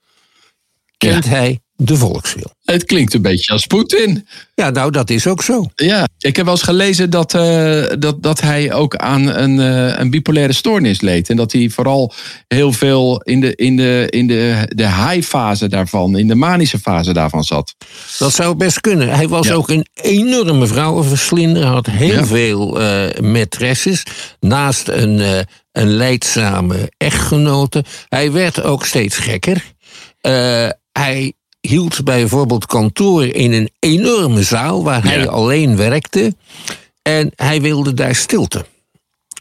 kent 0.98 1.26
hij 1.26 1.60
de 1.82 1.98
volkswil. 1.98 2.52
Het 2.63 2.84
klinkt 2.86 3.13
een 3.13 3.22
beetje 3.22 3.54
als 3.54 3.65
Poetin. 3.65 4.28
Ja, 4.56 4.70
nou, 4.70 4.92
dat 4.92 5.10
is 5.10 5.28
ook 5.28 5.44
zo. 5.44 5.65
Ja, 5.76 6.08
ik 6.20 6.36
heb 6.36 6.46
wel 6.46 6.54
eens 6.54 6.63
gelezen 6.63 7.10
dat, 7.10 7.34
eh, 7.34 7.84
dat, 8.00 8.24
dat 8.24 8.42
hij 8.42 8.74
ook 8.74 8.96
aan 8.96 9.28
een, 9.28 9.60
eh, 9.60 10.00
een 10.00 10.10
bipolaire 10.10 10.54
stoornis 10.54 11.02
leed. 11.02 11.30
En 11.30 11.36
dat 11.36 11.52
hij 11.52 11.70
vooral 11.70 12.13
heel 12.48 12.72
veel 12.74 13.22
in 13.22 13.39
de, 13.42 13.56
in 13.56 13.76
de, 13.76 14.08
in 14.10 14.28
de, 14.28 14.63
de 14.76 14.88
high-fase 14.88 15.68
daarvan, 15.68 16.18
in 16.18 16.28
de 16.28 16.36
manische 16.36 16.80
fase 16.80 17.13
daarvan 17.13 17.44
zat. 17.44 17.76
Dat 18.18 18.34
zou 18.34 18.56
best 18.56 18.80
kunnen. 18.82 19.10
Hij 19.10 19.28
was 19.28 19.48
Ja. 19.48 19.54
ook 19.54 19.70
een 19.70 19.88
enorme 19.94 20.68
vrouwenverslinder. 20.68 21.63
Had 21.63 21.86
heel 21.86 22.13
Ja. 22.13 22.26
veel 22.26 22.82
eh 22.82 23.10
maîtresses. 23.22 24.04
Naast 24.39 24.88
een, 24.88 25.46
een 25.72 25.89
leidzame 25.89 26.92
echtgenote. 26.98 27.84
Hij 28.10 28.32
werd 28.32 28.62
ook 28.63 28.86
steeds 28.86 29.18
gekker. 29.18 29.63
Hij 30.92 31.34
hield 31.62 32.04
bijvoorbeeld 32.04 32.65
kantoor 32.65 33.26
in 33.26 33.52
een 33.54 33.69
enorme 33.80 34.43
zaal 34.43 34.84
waar 34.84 35.04
hij 35.04 35.19
Ja. 35.19 35.26
alleen 35.26 35.76
werkte. 35.76 36.36
En 37.02 37.32
hij 37.36 37.62
wilde 37.62 37.93
daar 37.93 38.15
stilte. 38.15 38.65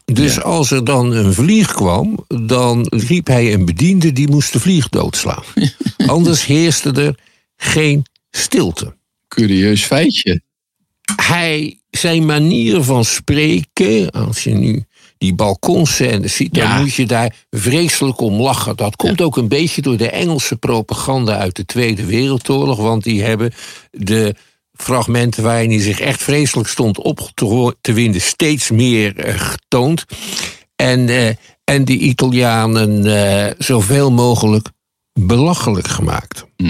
Dus 0.05 0.35
Ja. 0.35 0.41
als 0.41 0.71
er 0.71 0.83
dan 0.83 1.11
een 1.11 1.33
vlieg 1.33 1.73
kwam, 1.73 2.25
dan 2.45 2.87
riep 2.89 3.27
hij 3.27 3.53
een 3.53 3.65
bediende 3.65 4.11
die 4.11 4.27
moest 4.29 4.53
de 4.53 4.59
vlieg 4.59 4.89
doodslaan. 4.89 5.43
Anders 6.07 6.45
heerste 6.45 6.91
er 6.91 7.19
geen 7.57 8.05
stilte. 8.31 8.95
Curieus 9.27 9.83
feitje. 9.83 10.41
Hij, 11.21 11.79
zijn 11.89 12.25
manier 12.25 12.83
van 12.83 13.05
spreken, 13.05 14.09
als 14.11 14.43
je 14.43 14.51
nu 14.53 14.83
die 15.19 15.33
balkonscène 15.35 16.27
ziet, 16.27 16.53
dan 16.53 16.63
Ja. 16.63 16.79
moet 16.79 16.93
je 16.93 17.05
daar 17.05 17.35
vreselijk 17.49 18.19
om 18.21 18.41
lachen. 18.41 18.75
Dat 18.75 18.95
komt 18.95 19.21
ook 19.21 19.37
een 19.37 19.47
beetje 19.47 19.81
door 19.81 19.97
de 19.97 20.09
Engelse 20.09 20.55
propaganda 20.55 21.37
uit 21.37 21.55
de 21.55 21.65
Tweede 21.65 22.05
Wereldoorlog, 22.05 22.77
want 22.77 23.03
die 23.03 23.23
hebben 23.23 23.51
de 23.91 24.35
fragmenten 24.73 25.43
waarin 25.43 25.69
hij 25.69 25.79
zich 25.81 25.99
echt 25.99 26.23
vreselijk 26.23 26.69
stond 26.69 26.97
op 26.99 27.31
te, 27.81 27.93
winden 27.93 28.21
steeds 28.21 28.69
meer 28.71 29.15
eh, 29.17 29.39
getoond. 29.39 30.05
En, 30.75 31.09
eh, 31.09 31.29
en 31.63 31.85
die 31.85 31.99
Italianen 31.99 33.05
eh, 33.05 33.53
zoveel 33.57 34.11
mogelijk 34.11 34.67
belachelijk 35.13 35.87
gemaakt. 35.87 36.45
Eh, 36.55 36.69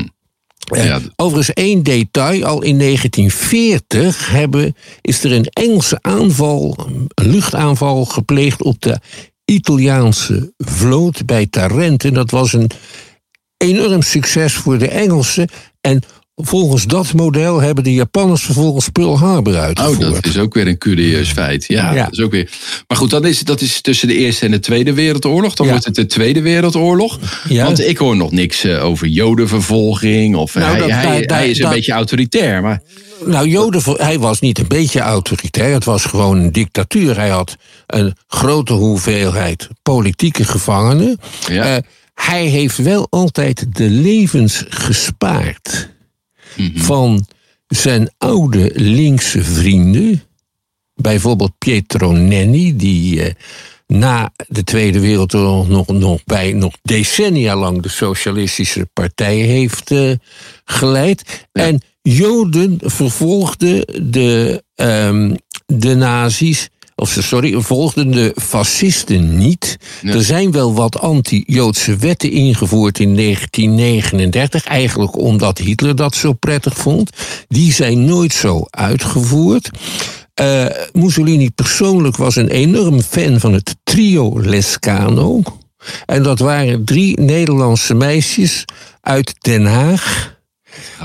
Ja. 0.75 0.99
Overigens 1.15 1.53
één 1.53 1.83
detail. 1.83 2.45
Al 2.45 2.61
in 2.61 2.77
1940 2.77 4.29
hebben, 4.31 4.75
is 5.01 5.23
er 5.23 5.31
een 5.31 5.45
Engelse 5.49 5.97
aanval, 6.01 6.77
een 6.87 7.27
luchtaanval 7.29 8.05
gepleegd 8.05 8.63
op 8.63 8.81
de 8.81 8.99
Italiaanse 9.45 10.53
vloot 10.57 11.25
bij 11.25 11.47
Tarent. 11.47 12.03
En 12.03 12.13
dat 12.13 12.31
was 12.31 12.53
een 12.53 12.69
enorm 13.57 14.01
succes 14.01 14.53
voor 14.53 14.77
de 14.77 14.87
Engelsen. 14.87 15.49
En 15.81 16.01
volgens 16.41 16.85
dat 16.85 17.13
model 17.13 17.59
hebben 17.61 17.83
de 17.83 17.93
Japanners 17.93 18.41
vervolgens 18.41 18.89
Pearl 18.89 19.17
Harbor 19.19 19.53
Oh, 19.53 19.59
uitgevoerd. 19.59 19.99
dat 20.13 20.25
is 20.25 20.37
ook 20.37 20.53
weer 20.53 20.67
een 20.67 20.77
curieus 20.77 21.29
feit. 21.31 21.65
Ja, 21.67 21.93
Ja. 21.93 22.03
Dat 22.03 22.13
is 22.13 22.19
ook 22.19 22.31
weer. 22.31 22.49
Maar 22.87 22.97
goed, 22.97 23.09
dat 23.09 23.25
is, 23.25 23.39
dat 23.39 23.61
is 23.61 23.81
tussen 23.81 24.07
de 24.07 24.15
Eerste 24.15 24.45
en 24.45 24.51
de 24.51 24.59
Tweede 24.59 24.93
Wereldoorlog. 24.93 25.53
Dan 25.55 25.65
Ja. 25.65 25.71
wordt 25.71 25.85
het 25.87 25.95
de 25.95 26.05
Tweede 26.05 26.41
Wereldoorlog. 26.41 27.19
Ja. 27.47 27.65
Want 27.65 27.79
ik 27.87 27.97
hoor 27.97 28.15
nog 28.15 28.31
niks 28.31 28.63
eh, 28.63 28.85
over 28.85 29.07
jodenvervolging. 29.07 30.35
Of 30.35 30.55
eh, 30.55 30.61
Nou, 30.61 30.71
hij, 30.77 30.81
dat- 30.87 30.91
hij, 30.91 31.23
hij 31.37 31.49
is 31.49 31.59
een 31.59 31.69
beetje 31.69 31.91
autoritair. 31.91 32.61
Maar 32.61 32.81
Nou, 33.25 33.47
Joden, 33.47 33.81
hij 33.97 34.19
was 34.19 34.39
niet 34.39 34.59
een 34.59 34.67
beetje 34.67 34.99
autoritair. 34.99 35.73
Het 35.73 35.83
was 35.85 36.05
gewoon 36.05 36.37
een 36.37 36.51
dictatuur. 36.51 37.15
Hij 37.15 37.29
had 37.29 37.55
een 37.87 38.15
grote 38.27 38.73
hoeveelheid 38.73 39.67
politieke 39.83 40.43
gevangenen. 40.43 41.17
Eh, 41.49 41.75
hij 42.13 42.45
heeft 42.45 42.77
wel 42.77 43.07
altijd 43.09 43.65
de 43.71 43.89
levens 43.89 44.63
gespaard 44.69 45.89
van 46.75 47.25
zijn 47.67 48.09
oude 48.17 48.71
linkse 48.73 49.43
vrienden. 49.43 50.23
Bijvoorbeeld 50.95 51.57
Pietro 51.57 52.11
Nenni, 52.11 52.75
die 52.75 53.23
eh, 53.23 53.33
na 53.87 54.31
de 54.47 54.63
Tweede 54.63 54.99
Wereldoorlog 54.99 55.67
nog, 55.67 55.87
nog, 55.87 56.23
bij, 56.23 56.53
nog 56.53 56.73
decennia 56.81 57.55
lang 57.55 57.81
de 57.81 57.89
Socialistische 57.89 58.89
Partij 58.93 59.35
heeft 59.35 59.91
eh, 59.91 60.11
geleid. 60.65 61.47
En 61.51 61.81
Joden 62.01 62.77
vervolgden 62.81 64.11
de, 64.11 64.63
ehm, 64.75 65.35
de 65.65 65.95
nazi's 65.95 66.69
of 66.99 67.17
sorry, 67.19 67.61
volgden 67.61 68.11
de 68.11 68.33
fascisten 68.41 69.37
niet. 69.37 69.77
Er 70.03 70.23
zijn 70.23 70.51
wel 70.51 70.73
wat 70.73 70.99
anti-Joodse 70.99 71.95
wetten 71.95 72.31
ingevoerd 72.31 72.99
in 72.99 73.15
1939, 73.15 74.65
eigenlijk 74.65 75.17
omdat 75.17 75.57
Hitler 75.57 75.95
dat 75.95 76.15
zo 76.15 76.33
prettig 76.33 76.75
vond. 76.75 77.09
Die 77.47 77.73
zijn 77.73 78.05
nooit 78.05 78.33
zo 78.33 78.65
uitgevoerd. 78.69 79.69
Uh, 80.41 80.65
Mussolini 80.93 81.49
persoonlijk 81.49 82.17
was 82.17 82.35
een 82.35 82.49
enorm 82.49 83.01
fan 83.01 83.39
van 83.39 83.53
het 83.53 83.75
trio 83.83 84.41
Lescano. 84.41 85.41
En 86.05 86.23
dat 86.23 86.39
waren 86.39 86.85
drie 86.85 87.19
Nederlandse 87.19 87.93
meisjes 87.93 88.65
uit 89.01 89.35
Den 89.39 89.65
Haag. 89.65 90.37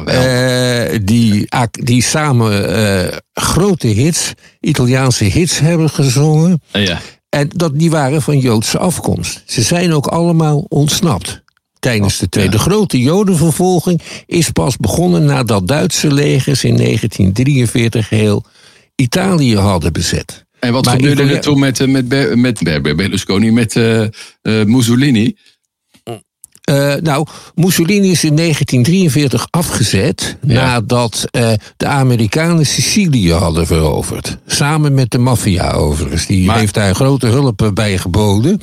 Uh, 0.08 0.98
die, 1.02 1.48
die 1.70 2.02
samen 2.02 2.78
uh, 2.78 3.16
grote 3.32 3.86
hits, 3.86 4.32
Italiaanse 4.60 5.24
hits 5.24 5.58
hebben 5.58 5.90
gezongen. 5.90 6.62
Ja. 6.72 7.00
En 7.28 7.50
dat, 7.54 7.78
die 7.78 7.90
waren 7.90 8.22
van 8.22 8.38
Joodse 8.38 8.78
afkomst. 8.78 9.42
Ze 9.46 9.62
zijn 9.62 9.92
ook 9.92 10.06
allemaal 10.06 10.66
ontsnapt 10.68 11.42
tijdens 11.78 12.18
de 12.18 12.28
Tweede. 12.28 12.50
De 12.50 12.58
grote 12.58 12.98
Jodenvervolging 12.98 14.00
is 14.26 14.50
pas 14.50 14.76
begonnen 14.76 15.24
nadat 15.24 15.68
Duitse 15.68 16.12
legers 16.12 16.64
in 16.64 16.76
1943 16.76 18.08
heel 18.08 18.44
Italië 18.94 19.56
hadden 19.56 19.92
bezet. 19.92 20.44
En 20.60 20.72
wat 20.72 20.88
gebeurde 20.88 21.22
er 21.22 21.40
toen 21.40 21.58
met, 21.58 21.86
met, 21.86 22.08
met, 22.34 22.62
met 22.62 22.82
Berlusconi, 22.96 23.50
met 23.50 23.74
uh, 23.74 24.06
Mussolini? 24.42 25.36
Uh, 26.94 27.02
nou, 27.02 27.26
Mussolini 27.54 28.10
is 28.10 28.24
in 28.24 28.36
1943 28.36 29.46
afgezet 29.50 30.36
ja. 30.46 30.54
nadat 30.54 31.24
uh, 31.30 31.52
de 31.76 31.86
Amerikanen 31.86 32.66
Sicilië 32.66 33.32
hadden 33.32 33.66
veroverd. 33.66 34.38
Samen 34.46 34.94
met 34.94 35.10
de 35.10 35.18
maffia 35.18 35.70
overigens. 35.70 36.26
Die 36.26 36.46
maar... 36.46 36.58
heeft 36.58 36.74
daar 36.74 36.94
grote 36.94 37.26
hulp 37.26 37.70
bij 37.74 37.98
geboden. 37.98 38.60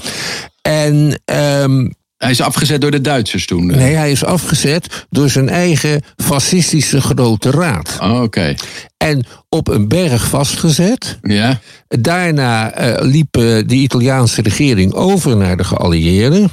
En 0.62 1.22
um, 1.62 1.94
hij 2.17 2.32
is 2.32 2.41
afgezet 2.41 2.82
door 2.82 2.91
de 2.91 3.02
Duitsers 3.02 3.46
toen? 3.46 3.65
Nee, 3.65 3.96
hij 3.96 4.12
is 4.12 4.24
afgezet 4.26 5.06
door 5.10 5.30
zijn 5.30 5.50
eigen 5.50 6.02
fascistische 6.17 7.02
grote 7.02 7.52
raad. 7.52 7.98
Oh, 8.02 8.22
Oké. 8.22 8.56
En 8.98 9.26
op 9.50 9.67
een 9.67 9.88
berg 9.88 10.28
vastgezet. 10.28 11.20
Ja. 11.22 11.60
Daarna 11.88 12.82
uh, 12.82 13.12
liep 13.12 13.32
de 13.32 13.65
Italiaanse 13.67 14.41
regering 14.41 14.94
over 14.94 15.38
naar 15.38 15.58
de 15.58 15.63
geallieerden 15.63 16.52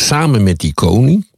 samen 0.00 0.42
met 0.42 0.58
die 0.58 0.74
koning. 0.74 1.28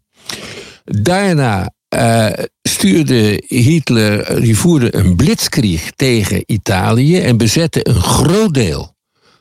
Daarna 0.85 1.71
uh, 1.97 2.27
stuurde 2.63 3.43
Hitler, 3.47 4.41
die 4.41 4.57
voerde 4.57 4.97
een 4.97 5.17
blitzkrieg 5.17 5.91
tegen 5.97 6.43
Italië 6.47 7.19
en 7.19 7.37
bezette 7.37 7.89
een 7.89 8.03
groot 8.03 8.55
deel 8.55 8.95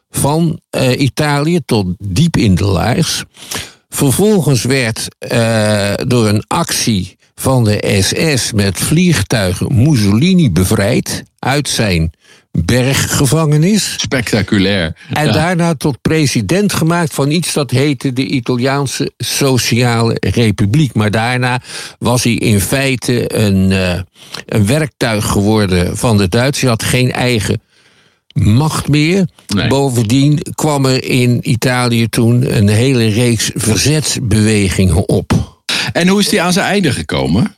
van 0.09 0.59
uh, 0.75 0.99
Italië 0.99 1.59
tot 1.65 1.85
diep 1.97 2.37
in 2.37 2.55
de 2.55 2.65
laars. 2.65 3.23
Vervolgens 3.89 4.63
werd 4.63 5.07
uh, 5.31 5.93
door 6.07 6.27
een 6.27 6.43
actie 6.47 7.17
van 7.35 7.63
de 7.63 7.97
SS 8.01 8.51
met 8.51 8.77
vliegtuigen 8.77 9.83
Mussolini 9.83 10.51
bevrijd 10.51 11.23
uit 11.39 11.69
zijn 11.69 12.11
berggevangenis. 12.51 13.93
Spectaculair. 13.97 14.95
En 15.13 15.31
daarna 15.31 15.75
tot 15.75 16.01
president 16.01 16.73
gemaakt 16.73 17.13
van 17.13 17.31
iets 17.31 17.53
dat 17.53 17.71
heette 17.71 18.13
de 18.13 18.25
Italiaanse 18.25 19.11
Sociale 19.17 20.17
Republiek. 20.19 20.93
Maar 20.93 21.11
daarna 21.11 21.61
was 21.99 22.23
hij 22.23 22.33
in 22.33 22.59
feite 22.59 23.35
een, 23.37 23.71
uh, 23.71 23.99
een 24.45 24.65
werktuig 24.65 25.25
geworden 25.25 25.97
van 25.97 26.17
de 26.17 26.27
Duitsers. 26.27 26.61
Hij 26.61 26.69
had 26.69 26.83
geen 26.83 27.11
eigen 27.11 27.61
macht 28.33 28.87
meer. 28.87 29.27
Nee. 29.47 29.67
Bovendien 29.67 30.39
kwam 30.55 30.85
er 30.85 31.03
in 31.03 31.49
Italië 31.49 32.09
toen 32.09 32.55
een 32.55 32.69
hele 32.69 33.07
reeks 33.07 33.51
verzetsbewegingen 33.55 35.09
op. 35.09 35.31
En 35.93 36.07
hoe 36.07 36.19
is 36.19 36.29
die 36.29 36.41
aan 36.41 36.53
zijn 36.53 36.65
einde 36.65 36.91
gekomen? 36.91 37.55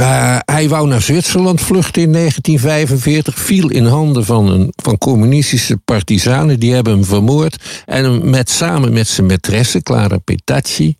Uh, 0.00 0.38
hij 0.44 0.68
wou 0.68 0.88
naar 0.88 1.02
Zwitserland 1.02 1.60
vluchten 1.60 2.02
in 2.02 2.12
1945, 2.12 3.38
viel 3.38 3.70
in 3.70 3.84
handen 3.84 4.24
van, 4.24 4.48
een, 4.48 4.72
van 4.76 4.98
communistische 4.98 5.76
partisanen. 5.76 6.60
Die 6.60 6.74
hebben 6.74 6.92
hem 6.92 7.04
vermoord 7.04 7.82
en 7.86 8.04
hem 8.04 8.30
met, 8.30 8.50
samen 8.50 8.92
met 8.92 9.08
zijn 9.08 9.30
maîtresse, 9.30 9.82
Clara 9.82 10.18
Petacci, 10.18 10.96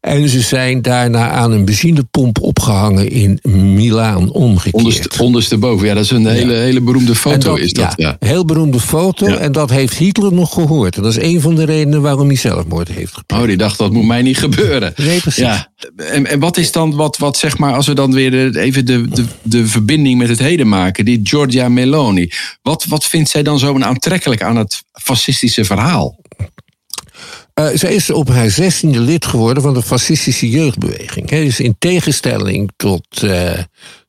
en 0.00 0.28
ze 0.28 0.40
zijn 0.40 0.82
daarna 0.82 1.30
aan 1.30 1.52
een 1.52 1.64
benzinepomp 1.64 2.40
opgehangen 2.40 3.10
in 3.10 3.38
Milaan, 3.42 4.30
omgekeerd. 4.30 4.74
Onderste, 4.74 5.22
ondersteboven, 5.22 5.86
ja, 5.86 5.94
dat 5.94 6.04
is 6.04 6.10
een 6.10 6.26
hele, 6.26 6.54
hele 6.54 6.80
beroemde 6.80 7.14
foto. 7.14 7.38
Dat, 7.38 7.58
is 7.58 7.72
dat, 7.72 7.92
ja, 7.96 8.16
ja. 8.20 8.28
heel 8.28 8.44
beroemde 8.44 8.80
foto. 8.80 9.28
Ja. 9.28 9.36
En 9.36 9.52
dat 9.52 9.70
heeft 9.70 9.94
Hitler 9.94 10.32
nog 10.32 10.54
gehoord. 10.54 10.96
En 10.96 11.02
dat 11.02 11.16
is 11.16 11.22
een 11.22 11.40
van 11.40 11.54
de 11.54 11.64
redenen 11.64 12.02
waarom 12.02 12.26
hij 12.26 12.36
zelfmoord 12.36 12.88
heeft 12.88 13.14
gepleegd. 13.14 13.42
Oh, 13.42 13.48
die 13.48 13.56
dacht, 13.56 13.78
dat 13.78 13.92
moet 13.92 14.06
mij 14.06 14.22
niet 14.22 14.38
gebeuren. 14.38 14.92
Nee, 14.96 15.20
precies. 15.20 15.42
Ja. 15.42 15.72
En, 15.96 16.26
en 16.26 16.38
wat 16.38 16.56
is 16.56 16.72
dan, 16.72 16.94
wat, 16.94 17.18
wat 17.18 17.36
zeg 17.36 17.58
maar, 17.58 17.74
als 17.74 17.86
we 17.86 17.94
dan 17.94 18.12
weer 18.12 18.56
even 18.56 18.86
de, 18.86 19.08
de, 19.08 19.24
de 19.42 19.66
verbinding 19.66 20.18
met 20.18 20.28
het 20.28 20.38
heden 20.38 20.68
maken, 20.68 21.04
die 21.04 21.20
Giorgia 21.22 21.68
Meloni. 21.68 22.30
Wat, 22.62 22.84
wat 22.84 23.04
vindt 23.04 23.30
zij 23.30 23.42
dan 23.42 23.58
zo 23.58 23.78
aantrekkelijk 23.78 24.42
aan 24.42 24.56
het 24.56 24.82
fascistische 24.92 25.64
verhaal? 25.64 26.16
Uh, 27.58 27.68
zij 27.74 27.94
is 27.94 28.10
op 28.10 28.28
haar 28.28 28.50
zestiende 28.50 29.00
lid 29.00 29.26
geworden 29.26 29.62
van 29.62 29.74
de 29.74 29.82
fascistische 29.82 30.50
jeugdbeweging. 30.50 31.30
He, 31.30 31.44
dus 31.44 31.60
in 31.60 31.76
tegenstelling 31.78 32.70
tot, 32.76 33.22
uh, 33.22 33.58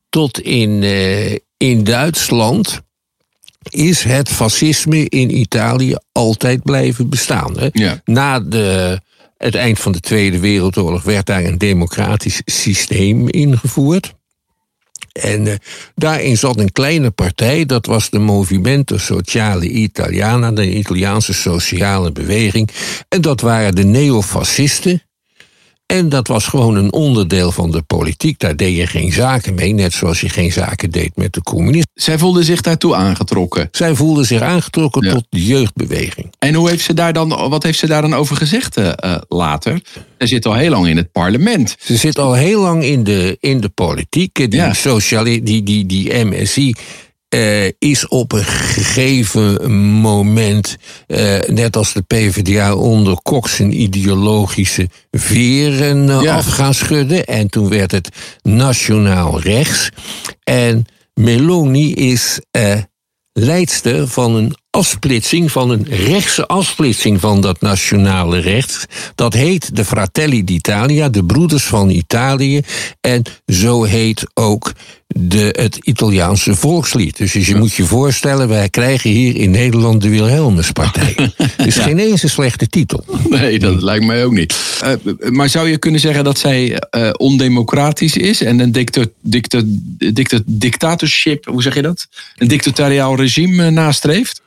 tot 0.08 0.40
in, 0.40 0.82
uh, 0.82 1.36
in 1.56 1.84
Duitsland 1.84 2.80
is 3.70 4.02
het 4.02 4.28
fascisme 4.28 5.08
in 5.08 5.36
Italië 5.36 5.94
altijd 6.12 6.62
blijven 6.62 7.08
bestaan. 7.08 7.54
Ja. 7.72 8.00
Na 8.04 8.40
de, 8.40 9.00
het 9.36 9.54
eind 9.54 9.78
van 9.78 9.92
de 9.92 10.00
Tweede 10.00 10.38
Wereldoorlog 10.38 11.02
werd 11.02 11.26
daar 11.26 11.44
een 11.44 11.58
democratisch 11.58 12.42
systeem 12.44 13.28
ingevoerd. 13.28 14.14
En 15.20 15.46
uh, 15.46 15.54
daarin 15.94 16.36
zat 16.36 16.58
een 16.58 16.72
kleine 16.72 17.10
partij, 17.10 17.66
dat 17.66 17.86
was 17.86 18.10
de 18.10 18.18
Movimento 18.18 18.96
Sociale 18.96 19.68
Italiana, 19.68 20.52
de 20.52 20.74
Italiaanse 20.74 21.34
sociale 21.34 22.12
beweging. 22.12 22.70
En 23.08 23.20
dat 23.20 23.40
waren 23.40 23.74
de 23.74 23.84
neofascisten. 23.84 25.02
En 25.90 26.08
dat 26.08 26.28
was 26.28 26.46
gewoon 26.46 26.76
een 26.76 26.92
onderdeel 26.92 27.52
van 27.52 27.70
de 27.70 27.82
politiek. 27.82 28.38
Daar 28.38 28.56
deed 28.56 28.76
je 28.76 28.86
geen 28.86 29.12
zaken 29.12 29.54
mee, 29.54 29.72
net 29.72 29.92
zoals 29.92 30.20
je 30.20 30.28
geen 30.28 30.52
zaken 30.52 30.90
deed 30.90 31.16
met 31.16 31.32
de 31.32 31.42
communisten. 31.42 31.90
Zij 31.94 32.18
voelde 32.18 32.42
zich 32.42 32.60
daartoe 32.60 32.94
aangetrokken. 32.94 33.68
Zij 33.70 33.94
voelde 33.94 34.24
zich 34.24 34.40
aangetrokken 34.40 35.04
ja. 35.04 35.12
tot 35.12 35.26
de 35.28 35.44
jeugdbeweging. 35.44 36.32
En 36.38 36.54
hoe 36.54 36.68
heeft 36.68 36.84
ze 36.84 36.94
daar 36.94 37.12
dan, 37.12 37.28
wat 37.28 37.62
heeft 37.62 37.78
ze 37.78 37.86
daar 37.86 38.02
dan 38.02 38.14
over 38.14 38.36
gezegd 38.36 38.78
uh, 38.78 38.92
later? 39.28 39.80
Ze 40.18 40.26
zit 40.26 40.46
al 40.46 40.54
heel 40.54 40.70
lang 40.70 40.88
in 40.88 40.96
het 40.96 41.12
parlement. 41.12 41.76
Ze 41.80 41.96
zit 41.96 42.18
al 42.18 42.34
heel 42.34 42.60
lang 42.60 42.84
in 42.84 43.04
de, 43.04 43.36
in 43.40 43.60
de 43.60 43.68
politiek. 43.68 44.34
Die, 44.34 44.54
ja. 44.54 44.72
sociale, 44.72 45.42
die, 45.42 45.62
die, 45.62 45.86
die 45.86 46.24
MSI 46.24 46.74
uh, 47.34 47.66
is 47.78 48.08
op 48.08 48.32
een 48.32 48.44
gegeven 48.44 49.72
moment, 50.00 50.76
uh, 51.06 51.40
net 51.46 51.76
als 51.76 51.92
de 51.92 52.02
PvdA, 52.02 52.74
onder 52.74 53.22
Kok 53.22 53.48
zijn 53.48 53.80
ideologische 53.80 54.88
veren 55.10 56.08
uh, 56.08 56.22
ja. 56.22 56.36
af 56.36 56.46
gaan 56.46 56.74
schudden. 56.74 57.24
En 57.24 57.48
toen 57.48 57.68
werd 57.68 57.90
het 57.90 58.08
nationaal 58.42 59.40
rechts. 59.40 59.88
En 60.44 60.86
Meloni 61.14 61.94
is 61.94 62.40
leidster 63.32 64.08
van 64.08 64.34
een 64.34 64.54
afsplitsing, 64.70 65.52
van 65.52 65.70
een 65.70 65.86
rechtse 65.88 66.46
afsplitsing 66.46 67.20
van 67.20 67.40
dat 67.40 67.60
nationale 67.60 68.38
recht. 68.38 68.86
Dat 69.14 69.34
heet 69.34 69.76
de 69.76 69.84
Fratelli 69.84 70.44
d'Italia, 70.44 71.08
de 71.08 71.24
Broeders 71.24 71.64
van 71.64 71.90
Italië. 71.90 72.60
En 73.00 73.22
zo 73.46 73.82
heet 73.82 74.26
ook 74.34 74.72
de, 75.06 75.54
het 75.58 75.76
Italiaanse 75.82 76.54
volkslied. 76.54 77.16
Dus 77.16 77.32
je 77.32 77.54
moet 77.54 77.74
je 77.74 77.84
voorstellen, 77.84 78.48
wij 78.48 78.68
krijgen 78.68 79.10
hier 79.10 79.36
in 79.36 79.50
Nederland 79.50 80.02
de 80.02 80.08
Wilhelmuspartij. 80.08 81.14
is 81.66 81.74
ja. 81.74 81.82
geen 81.82 81.98
eens 81.98 82.22
een 82.22 82.30
slechte 82.30 82.66
titel. 82.66 83.04
Nee, 83.28 83.58
dat 83.58 83.82
lijkt 83.82 84.04
mij 84.04 84.24
ook 84.24 84.32
niet. 84.32 84.54
Uh, 84.84 85.30
maar 85.30 85.48
zou 85.48 85.68
je 85.68 85.78
kunnen 85.78 86.00
zeggen 86.00 86.24
dat 86.24 86.38
zij 86.38 86.82
uh, 86.90 87.10
ondemocratisch 87.16 88.16
is 88.16 88.42
en 88.42 88.60
een 88.60 88.72
dicta 88.72 89.04
dicta 89.20 89.62
dicta 90.12 90.38
dictatorship, 90.46 91.44
hoe 91.44 91.62
zeg 91.62 91.74
je 91.74 91.82
dat? 91.82 92.06
Een 92.36 92.48
dictatoriaal 92.48 93.16
regime 93.16 93.64
uh, 93.64 93.68
nastreeft? 93.68 94.40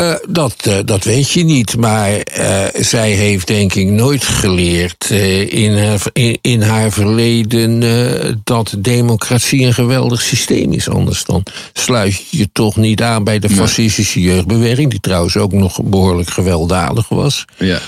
Uh, 0.00 0.14
dat, 0.28 0.54
uh, 0.68 0.78
dat 0.84 1.04
weet 1.04 1.30
je 1.30 1.44
niet, 1.44 1.76
maar 1.76 2.10
uh, 2.10 2.64
zij 2.74 3.10
heeft 3.10 3.46
denk 3.46 3.74
ik 3.74 3.86
nooit 3.86 4.24
geleerd 4.24 5.10
in, 5.10 5.76
haar, 5.76 6.00
in, 6.12 6.38
in, 6.40 6.62
haar 6.62 6.90
verleden 6.90 8.40
dat 8.44 8.74
democratie 8.78 9.66
een 9.66 9.74
geweldig 9.74 10.20
systeem 10.20 10.72
is. 10.72 10.88
Anders 10.88 11.24
dan 11.24 11.42
sluit 11.72 12.24
je 12.30 12.48
toch 12.52 12.76
niet 12.76 13.02
aan 13.02 13.24
bij 13.24 13.38
de 13.38 13.50
fascistische 13.50 14.20
jeugdbeweging, 14.20 14.90
die 14.90 15.00
trouwens 15.00 15.36
ook 15.36 15.52
nog 15.52 15.82
behoorlijk 15.82 16.30
gewelddadig 16.30 17.08
was. 17.08 17.44
Ja. 17.58 17.78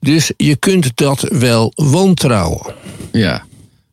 dus 0.00 0.32
je 0.36 0.56
kunt 0.56 0.90
dat 0.94 1.26
wel 1.30 1.72
wantrouwen. 1.74 2.74
Ja. 3.12 3.45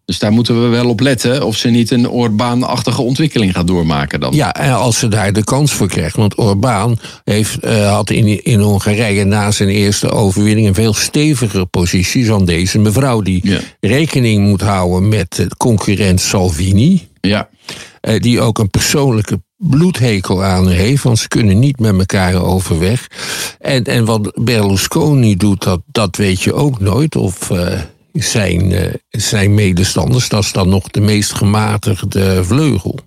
Dus 0.05 0.19
daar 0.19 0.31
moeten 0.31 0.61
we 0.61 0.67
wel 0.67 0.89
op 0.89 0.99
letten 0.99 1.45
of 1.45 1.57
ze 1.57 1.69
niet 1.69 1.91
een 1.91 2.09
Orbaan-achtige 2.09 3.01
ontwikkeling 3.01 3.53
gaat 3.53 3.67
doormaken 3.67 4.19
dan. 4.19 4.33
Ja, 4.33 4.53
en 4.53 4.73
als 4.73 4.99
ze 4.99 5.07
daar 5.07 5.33
de 5.33 5.43
kans 5.43 5.73
voor 5.73 5.87
krijgt. 5.87 6.15
Want 6.15 6.37
Orbán 6.37 6.97
heeft, 7.23 7.65
uh, 7.65 7.93
had 7.93 8.09
in, 8.09 8.43
in 8.43 8.59
Hongarije 8.59 9.23
na 9.23 9.51
zijn 9.51 9.69
eerste 9.69 10.09
overwinning 10.09 10.67
een 10.67 10.73
veel 10.73 10.93
stevigere 10.93 11.65
positie 11.65 12.25
dan 12.25 12.45
deze 12.45 12.79
mevrouw. 12.79 13.21
Die 13.21 13.59
rekening 13.79 14.47
moet 14.47 14.61
houden 14.61 15.09
met 15.09 15.35
de 15.35 15.47
concurrent 15.57 16.21
Salvini. 16.21 17.07
Ja. 17.21 17.49
Uh, 18.01 18.19
die 18.19 18.41
ook 18.41 18.59
een 18.59 18.69
persoonlijke 18.69 19.41
bloedhekel 19.57 20.43
aan 20.43 20.69
heeft, 20.69 21.03
want 21.03 21.19
ze 21.19 21.27
kunnen 21.27 21.59
niet 21.59 21.79
met 21.79 21.97
elkaar 21.97 22.43
overweg. 22.43 23.07
En, 23.59 23.83
en 23.83 24.05
wat 24.05 24.31
Berlusconi 24.43 25.35
doet, 25.37 25.63
dat, 25.63 25.81
dat 25.91 26.15
weet 26.15 26.41
je 26.41 26.53
ook 26.53 26.79
nooit. 26.79 27.15
Of 27.15 27.49
uh, 27.49 27.79
zijn, 28.13 28.71
uh, 28.71 28.93
zijn 29.09 29.53
medestanders, 29.53 30.29
dat 30.29 30.43
is 30.43 30.51
dan 30.51 30.69
nog 30.69 30.87
de 30.87 31.01
meest 31.01 31.33
gematigde 31.33 32.43
vleugel. 32.43 32.99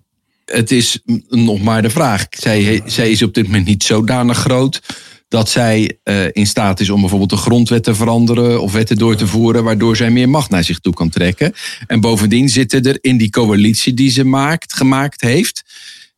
Het 0.44 0.70
is 0.70 1.00
nog 1.28 1.62
maar 1.62 1.82
de 1.82 1.90
vraag. 1.90 2.26
Zij, 2.30 2.82
zij 2.86 3.10
is 3.10 3.22
op 3.22 3.34
dit 3.34 3.46
moment 3.46 3.66
niet 3.66 3.82
zodanig 3.82 4.38
groot 4.38 4.80
dat 5.28 5.48
zij 5.48 5.98
uh, 6.04 6.24
in 6.32 6.46
staat 6.46 6.80
is 6.80 6.90
om 6.90 7.00
bijvoorbeeld 7.00 7.30
de 7.30 7.36
grondwet 7.36 7.84
te 7.84 7.94
veranderen 7.94 8.62
of 8.62 8.72
wetten 8.72 8.98
door 8.98 9.16
te 9.16 9.26
voeren, 9.26 9.64
waardoor 9.64 9.96
zij 9.96 10.10
meer 10.10 10.28
macht 10.28 10.50
naar 10.50 10.64
zich 10.64 10.78
toe 10.78 10.94
kan 10.94 11.08
trekken. 11.08 11.52
En 11.86 12.00
bovendien 12.00 12.48
zitten 12.48 12.82
er 12.82 12.98
in 13.00 13.16
die 13.16 13.30
coalitie 13.30 13.94
die 13.94 14.10
ze 14.10 14.24
maakt, 14.24 14.72
gemaakt 14.72 15.20
heeft, 15.20 15.62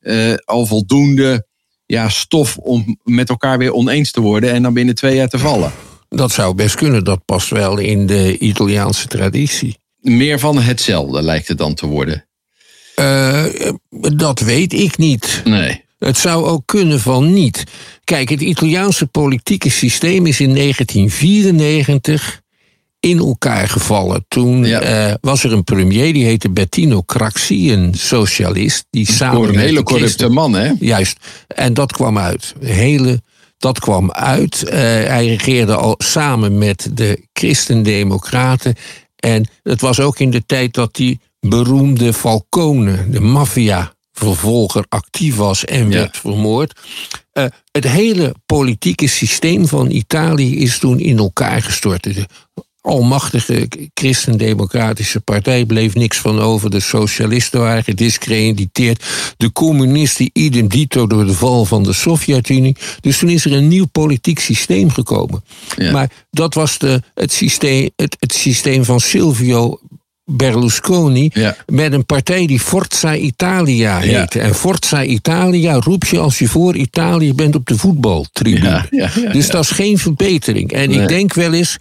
uh, 0.02 0.34
al 0.44 0.66
voldoende 0.66 1.46
ja, 1.86 2.08
stof 2.08 2.56
om 2.56 2.98
met 3.04 3.28
elkaar 3.28 3.58
weer 3.58 3.72
oneens 3.72 4.10
te 4.10 4.20
worden 4.20 4.52
en 4.52 4.62
dan 4.62 4.72
binnen 4.72 4.94
twee 4.94 5.14
jaar 5.14 5.28
te 5.28 5.38
vallen. 5.38 5.72
Dat 6.08 6.32
zou 6.32 6.54
best 6.54 6.74
kunnen, 6.74 7.04
dat 7.04 7.24
past 7.24 7.50
wel 7.50 7.78
in 7.78 8.06
de 8.06 8.38
Italiaanse 8.38 9.06
traditie. 9.06 9.78
Meer 10.00 10.38
van 10.38 10.58
hetzelfde 10.58 11.22
lijkt 11.22 11.48
het 11.48 11.58
dan 11.58 11.74
te 11.74 11.86
worden. 11.86 12.26
Uh, 13.00 13.44
dat 14.16 14.40
weet 14.40 14.72
ik 14.72 14.98
niet. 14.98 15.40
Nee. 15.44 15.84
Het 15.98 16.18
zou 16.18 16.44
ook 16.44 16.62
kunnen 16.66 17.00
van 17.00 17.32
niet. 17.32 17.64
Kijk, 18.04 18.28
het 18.28 18.40
Italiaanse 18.40 19.06
politieke 19.06 19.70
systeem 19.70 20.26
is 20.26 20.40
in 20.40 20.54
1994 20.54 22.40
in 23.00 23.18
elkaar 23.18 23.68
gevallen. 23.68 24.24
Toen 24.28 24.64
ja. 24.64 25.08
uh, 25.08 25.14
was 25.20 25.44
er 25.44 25.52
een 25.52 25.64
premier, 25.64 26.12
die 26.12 26.24
heette 26.24 26.50
Bettino 26.50 27.02
Craxi, 27.02 27.72
een 27.72 27.94
socialist. 27.94 28.86
Die 28.90 29.12
samen 29.12 29.48
een 29.48 29.58
hele 29.58 29.82
corrupte 29.82 30.28
man, 30.28 30.54
hè? 30.54 30.72
Juist. 30.80 31.18
En 31.46 31.74
dat 31.74 31.92
kwam 31.92 32.18
uit. 32.18 32.54
Hele, 32.60 33.22
dat 33.58 33.78
kwam 33.80 34.12
uit. 34.12 34.62
Uh, 34.64 34.70
hij 34.72 35.26
regeerde 35.26 35.74
al 35.76 35.94
samen 35.98 36.58
met 36.58 36.90
de 36.92 37.26
Christendemocraten. 37.32 38.74
En 39.16 39.48
het 39.62 39.80
was 39.80 40.00
ook 40.00 40.18
in 40.18 40.30
de 40.30 40.46
tijd 40.46 40.74
dat 40.74 40.94
die 40.94 41.20
beroemde 41.40 42.12
Falcone, 42.12 43.10
de 43.10 43.20
maffia 43.20 43.92
vervolger 44.12 44.84
actief 44.88 45.36
was 45.36 45.64
en 45.64 45.90
werd 45.90 46.14
ja. 46.14 46.20
vermoord. 46.20 46.80
Uh, 47.32 47.44
het 47.70 47.84
hele 47.88 48.34
politieke 48.46 49.06
systeem 49.06 49.66
van 49.66 49.90
Italië 49.90 50.58
is 50.58 50.78
toen 50.78 50.98
in 50.98 51.18
elkaar 51.18 51.62
gestort. 51.62 52.02
De 52.02 52.26
almachtige 52.80 53.68
christendemocratische 53.94 55.20
partij 55.20 55.64
bleef 55.64 55.94
niks 55.94 56.18
van 56.18 56.40
over. 56.40 56.70
De 56.70 56.80
socialisten 56.80 57.60
waren 57.60 57.84
gediscrediteerd. 57.84 59.04
De 59.36 59.52
communisten 59.52 60.30
idem 60.32 60.68
dito 60.68 61.06
door 61.06 61.26
de 61.26 61.34
val 61.34 61.64
van 61.64 61.82
de 61.82 61.92
Sovjet-Unie. 61.92 62.76
Dus 63.00 63.18
toen 63.18 63.28
is 63.28 63.44
er 63.44 63.52
een 63.52 63.68
nieuw 63.68 63.86
politiek 63.86 64.38
systeem 64.38 64.90
gekomen. 64.90 65.44
Ja. 65.76 65.90
Maar 65.90 66.10
dat 66.30 66.54
was 66.54 66.78
de, 66.78 67.02
het, 67.14 67.32
systeem, 67.32 67.90
het, 67.96 68.16
het 68.18 68.34
systeem 68.34 68.84
van 68.84 69.00
Silvio 69.00 69.80
Berlusconi 70.30 71.30
ja. 71.32 71.56
met 71.66 71.92
een 71.92 72.06
partij 72.06 72.46
die 72.46 72.60
Forza 72.60 73.16
Italia 73.16 73.98
heette. 73.98 74.38
Ja. 74.38 74.44
En 74.44 74.54
Forza 74.54 75.04
Italia 75.04 75.74
roep 75.74 76.04
je 76.04 76.18
als 76.18 76.38
je 76.38 76.48
voor 76.48 76.76
Italië 76.76 77.34
bent 77.34 77.54
op 77.54 77.66
de 77.66 77.78
voetbaltribune. 77.78 78.86
Ja, 78.90 79.10
dus 79.32 79.50
dat 79.50 79.62
is 79.62 79.70
geen 79.70 79.98
verbetering. 79.98 80.72
En 80.72 80.90
nee. 80.90 81.00
ik 81.00 81.08
denk 81.08 81.34
wel 81.34 81.52
eens, 81.52 81.78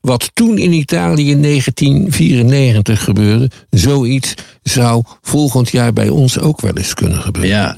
wat 0.00 0.30
toen 0.34 0.58
in 0.58 0.72
Italië 0.72 1.30
in 1.30 1.42
1994 1.42 3.04
gebeurde, 3.04 3.50
zoiets 3.70 4.34
zou 4.62 5.02
volgend 5.22 5.70
jaar 5.70 5.92
bij 5.92 6.08
ons 6.08 6.38
ook 6.38 6.60
wel 6.60 6.76
eens 6.76 6.94
kunnen 6.94 7.18
gebeuren. 7.18 7.50
Ja. 7.50 7.76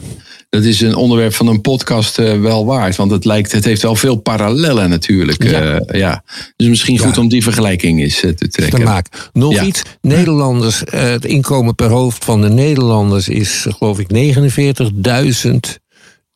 Dat 0.55 0.65
is 0.65 0.81
een 0.81 0.95
onderwerp 0.95 1.35
van 1.35 1.47
een 1.47 1.61
podcast 1.61 2.19
uh, 2.19 2.41
wel 2.41 2.67
waard. 2.67 2.97
Want 2.97 3.11
het, 3.11 3.25
lijkt, 3.25 3.53
het 3.53 3.65
heeft 3.65 3.83
wel 3.83 3.97
veel 3.97 4.17
parallellen 4.17 4.89
natuurlijk. 4.89 5.43
Ja. 5.43 5.81
Uh, 5.81 6.01
ja. 6.01 6.25
Dus 6.57 6.69
misschien 6.69 6.99
goed 6.99 7.15
ja. 7.15 7.21
om 7.21 7.29
die 7.29 7.43
vergelijking 7.43 8.01
eens 8.01 8.23
uh, 8.23 8.31
te 8.31 8.49
trekken. 8.49 8.79
Te 8.79 8.85
maken. 8.85 9.21
Nog 9.33 9.53
ja. 9.53 9.63
iets. 9.63 9.83
Nederlanders, 10.01 10.83
het 10.91 11.25
inkomen 11.25 11.75
per 11.75 11.91
hoofd 11.91 12.25
van 12.25 12.41
de 12.41 12.49
Nederlanders 12.49 13.29
is 13.29 13.67
geloof 13.69 13.99
ik 13.99 14.37
49.000 15.45 15.55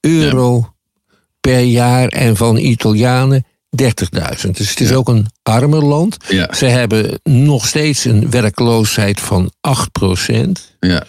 euro 0.00 0.72
per 1.40 1.60
jaar. 1.60 2.08
En 2.08 2.36
van 2.36 2.56
Italianen 2.56 3.46
30.000. 3.82 4.50
Dus 4.50 4.70
het 4.70 4.80
is 4.80 4.92
ook 4.92 5.08
een 5.08 5.26
armer 5.42 5.84
land. 5.84 6.16
Ze 6.50 6.66
hebben 6.66 7.20
nog 7.22 7.66
steeds 7.66 8.04
een 8.04 8.30
werkloosheid 8.30 9.20
van 9.20 9.52
8%. 9.68 10.32
Ja. 10.80 11.04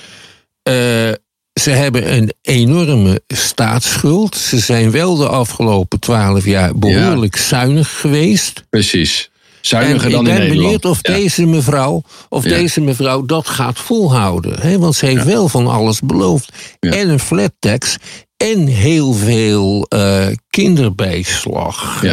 Ze 1.60 1.70
hebben 1.70 2.14
een 2.14 2.34
enorme 2.42 3.22
staatsschuld. 3.28 4.36
Ze 4.36 4.60
zijn 4.60 4.92
wel 4.92 5.16
de 5.16 5.28
afgelopen 5.28 6.00
twaalf 6.00 6.46
jaar 6.46 6.76
behoorlijk 6.76 7.36
ja. 7.36 7.44
zuinig 7.44 8.00
geweest. 8.00 8.64
Precies. 8.70 9.30
Zuiniger 9.62 10.10
dan 10.10 10.20
in 10.20 10.24
Nederland. 10.26 10.44
Ik 10.44 10.50
ben 10.50 10.62
benieuwd 10.62 10.86
of, 10.86 11.00
ja. 11.02 11.14
deze, 11.14 11.46
mevrouw, 11.46 12.02
of 12.30 12.44
ja. 12.44 12.50
deze 12.50 12.82
mevrouw 12.82 13.26
dat 13.26 13.48
gaat 13.48 13.80
volhouden. 13.80 14.60
Hè? 14.60 14.80
Want 14.80 14.96
ze 14.96 15.06
heeft 15.06 15.24
wel 15.24 15.48
van 15.48 15.68
alles 15.68 16.00
beloofd. 16.00 16.52
En 16.80 17.10
een 17.10 17.20
flat 17.20 17.52
tax. 17.60 17.98
En 18.38 18.68
heel 18.68 19.14
veel 19.14 19.86
uh, 19.96 20.28
kinderbijslag. 20.50 22.04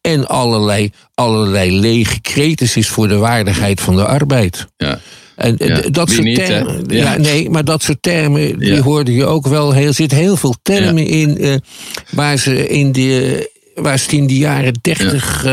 En 0.00 0.26
allerlei, 0.28 0.90
allerlei 1.14 1.80
lege 1.80 2.20
kretes 2.20 2.88
voor 2.88 3.08
de 3.08 3.16
waardigheid 3.16 3.80
van 3.80 3.96
de 3.96 4.06
arbeid. 4.06 4.66
Ja. 4.76 5.00
En 5.42 5.54
ja, 5.58 5.80
dat 5.90 6.10
soort 6.10 6.24
niet, 6.24 6.46
termen. 6.46 6.84
Ja. 6.86 7.12
Ja. 7.12 7.18
nee, 7.18 7.50
maar 7.50 7.64
dat 7.64 7.82
soort 7.82 8.02
termen, 8.02 8.58
die 8.58 8.74
Ja. 8.74 8.80
hoorde 8.80 9.12
je 9.12 9.24
ook 9.24 9.46
wel. 9.46 9.74
Er 9.74 9.94
zitten 9.94 10.18
heel 10.18 10.36
veel 10.36 10.54
termen 10.62 11.06
in 11.06 11.38
eh, 11.38 11.54
waar 12.10 12.38
ze 12.38 12.68
in 12.68 12.92
de. 12.92 13.50
Waar 13.74 13.98
ze 13.98 14.16
in 14.16 14.26
de 14.26 14.36
jaren 14.36 14.74
dertig. 14.80 15.44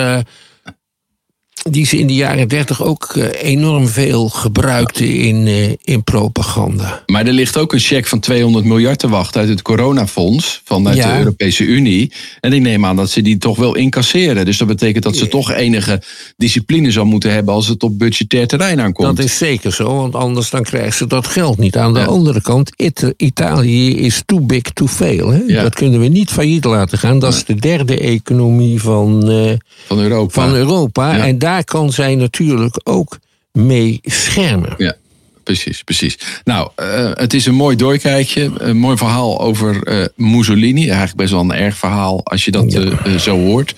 Die 1.72 1.86
ze 1.86 1.98
in 1.98 2.08
de 2.08 2.14
jaren 2.14 2.48
dertig 2.48 2.84
ook 2.84 3.14
eh, 3.16 3.50
enorm 3.52 3.88
veel 3.88 4.30
gebruikten 4.30 5.14
in, 5.16 5.48
eh, 5.48 5.70
in 5.84 6.04
propaganda. 6.04 7.04
Maar 7.06 7.26
er 7.28 7.34
ligt 7.34 7.58
ook 7.58 7.74
een 7.74 7.80
cheque 7.80 8.10
van 8.10 8.20
200 8.20 8.66
miljard 8.66 9.00
te 9.00 9.10
wachten 9.10 9.40
uit 9.42 9.50
het 9.50 9.62
coronafonds 9.62 10.62
vanuit 10.66 10.98
Ja. 10.98 11.12
de 11.14 11.18
Europese 11.20 11.64
Unie. 11.64 12.12
En 12.40 12.54
ik 12.54 12.62
neem 12.62 12.86
aan 12.86 12.96
dat 12.96 13.10
ze 13.10 13.22
die 13.22 13.38
toch 13.38 13.58
wel 13.58 13.76
incasseren. 13.76 14.46
Dus 14.46 14.58
dat 14.58 14.68
betekent 14.68 15.04
dat 15.04 15.16
ze 15.16 15.28
toch 15.28 15.52
enige 15.52 16.02
discipline 16.38 16.92
zal 16.92 17.06
moeten 17.06 17.32
hebben 17.34 17.54
als 17.54 17.68
het 17.68 17.84
op 17.84 18.00
budgetair 18.00 18.48
terrein 18.48 18.80
aankomt. 18.82 19.18
Dat 19.18 19.26
is 19.26 19.38
zeker 19.38 19.74
zo, 19.74 19.96
want 19.96 20.16
anders 20.16 20.50
dan 20.50 20.64
krijgen 20.64 20.94
ze 20.94 21.08
dat 21.08 21.28
geld 21.28 21.58
niet. 21.58 21.78
Aan 21.78 21.94
de 21.94 22.00
Ja. 22.00 22.06
andere 22.06 22.42
kant, 22.42 22.72
It- 22.76 23.14
Italië 23.18 23.96
is 23.98 24.22
too 24.26 24.40
big 24.42 24.62
to 24.62 24.88
fail. 24.88 25.30
Hè? 25.30 25.40
Ja. 25.48 25.62
Dat 25.62 25.76
kunnen 25.76 26.00
we 26.00 26.08
niet 26.08 26.30
failliet 26.30 26.64
laten 26.66 26.98
gaan. 26.98 27.20
Dat 27.20 27.34
is 27.34 27.46
de 27.46 27.56
derde 27.56 27.98
economie 28.00 28.82
van, 28.82 29.30
eh, 29.30 29.52
van 29.88 30.00
Europa. 30.00 30.34
van 30.46 30.56
Europa. 30.56 31.18
En 31.26 31.38
daar 31.40 31.59
kan 31.63 31.91
zij 31.91 32.15
natuurlijk 32.15 32.80
ook 32.84 33.19
mee 33.52 34.00
schermen. 34.04 34.74
Ja, 34.78 34.95
precies, 35.43 35.84
precies. 35.84 36.17
Nou, 36.43 36.69
eh, 36.76 37.12
het 37.13 37.34
is 37.34 37.45
een 37.45 37.56
mooi 37.56 37.76
doorkijkje. 37.76 38.52
Een 38.58 38.78
mooi 38.78 38.98
verhaal 38.98 39.41
over 39.41 39.84
eh, 39.84 40.06
Mussolini. 40.15 40.84
Eigenlijk 40.84 41.17
best 41.17 41.32
wel 41.32 41.41
een 41.41 41.54
erg 41.54 41.78
verhaal 41.78 42.26
als 42.26 42.45
je 42.45 42.52
dat 42.52 42.74
eh, 42.74 43.15
zo 43.15 43.38
hoort. 43.38 43.76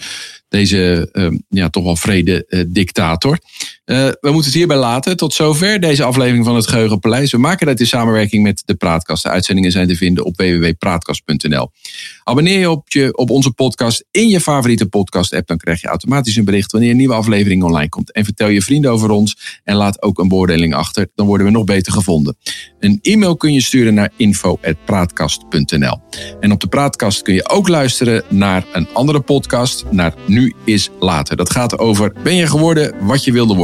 Deze 0.49 1.09
eh, 1.11 1.27
ja, 1.49 1.69
toch 1.69 1.83
wel 1.83 1.95
vrede 1.95 2.65
dictator. 2.67 3.37
Eh, 3.85 3.97
we 3.97 4.31
moeten 4.31 4.43
het 4.43 4.53
hierbij 4.53 4.77
laten. 4.77 5.17
Tot 5.17 5.33
zover 5.33 5.79
deze 5.79 6.03
aflevering 6.03 6.45
van 6.45 6.55
het 6.55 6.67
Geheugenpaleis. 6.67 7.31
We 7.31 7.37
maken 7.37 7.67
dat 7.67 7.79
in 7.79 7.87
samenwerking 7.87 8.43
met 8.43 8.63
de 8.65 8.75
Praatkast. 8.75 9.23
De 9.23 9.29
uitzendingen 9.29 9.71
zijn 9.71 9.87
te 9.87 9.95
vinden 9.95 10.25
op 10.25 10.37
www.praatkast.nl. 10.37 11.71
Abonneer 12.23 12.59
je 12.59 12.69
op, 12.69 12.89
je 12.89 13.17
op 13.17 13.29
onze 13.29 13.51
podcast 13.51 14.05
in 14.11 14.27
je 14.27 14.41
favoriete 14.41 14.85
podcast-app. 14.85 15.47
Dan 15.47 15.57
krijg 15.57 15.81
je 15.81 15.87
automatisch 15.87 16.35
een 16.35 16.45
bericht 16.45 16.71
wanneer 16.71 16.89
een 16.89 16.97
nieuwe 16.97 17.13
aflevering 17.13 17.63
online 17.63 17.89
komt. 17.89 18.11
En 18.11 18.25
vertel 18.25 18.47
je 18.47 18.61
vrienden 18.61 18.91
over 18.91 19.09
ons. 19.09 19.59
En 19.63 19.75
laat 19.75 20.01
ook 20.01 20.19
een 20.19 20.27
beoordeling 20.27 20.73
achter. 20.73 21.07
Dan 21.15 21.25
worden 21.25 21.45
we 21.45 21.51
nog 21.51 21.63
beter 21.63 21.93
gevonden. 21.93 22.37
Een 22.79 22.99
e-mail 23.01 23.37
kun 23.37 23.53
je 23.53 23.61
sturen 23.61 23.93
naar 23.93 24.11
info.praatkast.nl. 24.17 25.99
En 26.39 26.51
op 26.51 26.59
de 26.59 26.67
Praatkast 26.67 27.21
kun 27.21 27.33
je 27.33 27.49
ook 27.49 27.67
luisteren 27.67 28.23
naar 28.29 28.65
een 28.71 28.87
andere 28.93 29.19
podcast. 29.19 29.85
Naar 29.91 30.13
Nu 30.27 30.53
is 30.65 30.89
Later. 30.99 31.35
Dat 31.35 31.49
gaat 31.49 31.77
over 31.77 32.13
ben 32.23 32.35
je 32.35 32.47
geworden 32.47 32.93
wat 33.05 33.23
je 33.23 33.31
wilde 33.31 33.55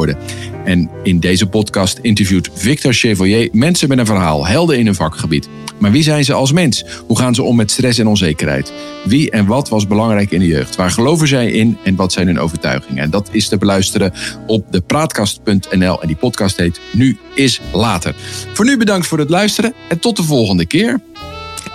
En 0.65 0.89
in 1.03 1.19
deze 1.19 1.47
podcast 1.47 1.99
interviewt 2.01 2.49
Victor 2.53 2.93
Chevalier 2.93 3.49
mensen 3.51 3.89
met 3.89 3.97
een 3.97 4.05
verhaal, 4.05 4.47
helden 4.47 4.77
in 4.77 4.85
hun 4.85 4.95
vakgebied. 4.95 5.49
Maar 5.77 5.91
wie 5.91 6.03
zijn 6.03 6.23
ze 6.23 6.33
als 6.33 6.51
mens? 6.51 6.85
Hoe 7.07 7.17
gaan 7.17 7.35
ze 7.35 7.43
om 7.43 7.55
met 7.55 7.71
stress 7.71 7.99
en 7.99 8.07
onzekerheid? 8.07 8.73
Wie 9.05 9.31
en 9.31 9.45
wat 9.45 9.69
was 9.69 9.87
belangrijk 9.87 10.31
in 10.31 10.39
de 10.39 10.47
jeugd? 10.47 10.75
Waar 10.75 10.91
geloven 10.91 11.27
zij 11.27 11.51
in 11.51 11.77
en 11.83 11.95
wat 11.95 12.11
zijn 12.11 12.27
hun 12.27 12.39
overtuigingen? 12.39 13.03
En 13.03 13.09
dat 13.09 13.29
is 13.31 13.47
te 13.47 13.57
beluisteren 13.57 14.13
op 14.47 14.65
de 14.71 14.81
praatkast.nl. 14.81 16.01
En 16.01 16.07
die 16.07 16.15
podcast 16.15 16.57
heet 16.57 16.79
Nu 16.91 17.17
is 17.35 17.61
Later. 17.73 18.15
Voor 18.53 18.65
nu 18.65 18.77
bedankt 18.77 19.07
voor 19.07 19.19
het 19.19 19.29
luisteren 19.29 19.73
en 19.89 19.99
tot 19.99 20.15
de 20.15 20.23
volgende 20.23 20.65
keer. 20.65 20.99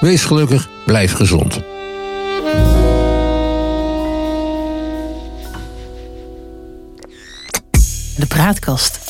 Wees 0.01 0.25
gelukkig, 0.25 0.69
blijf 0.87 1.13
gezond. 1.13 1.61
De 8.23 8.29
Praatkast. 8.29 9.02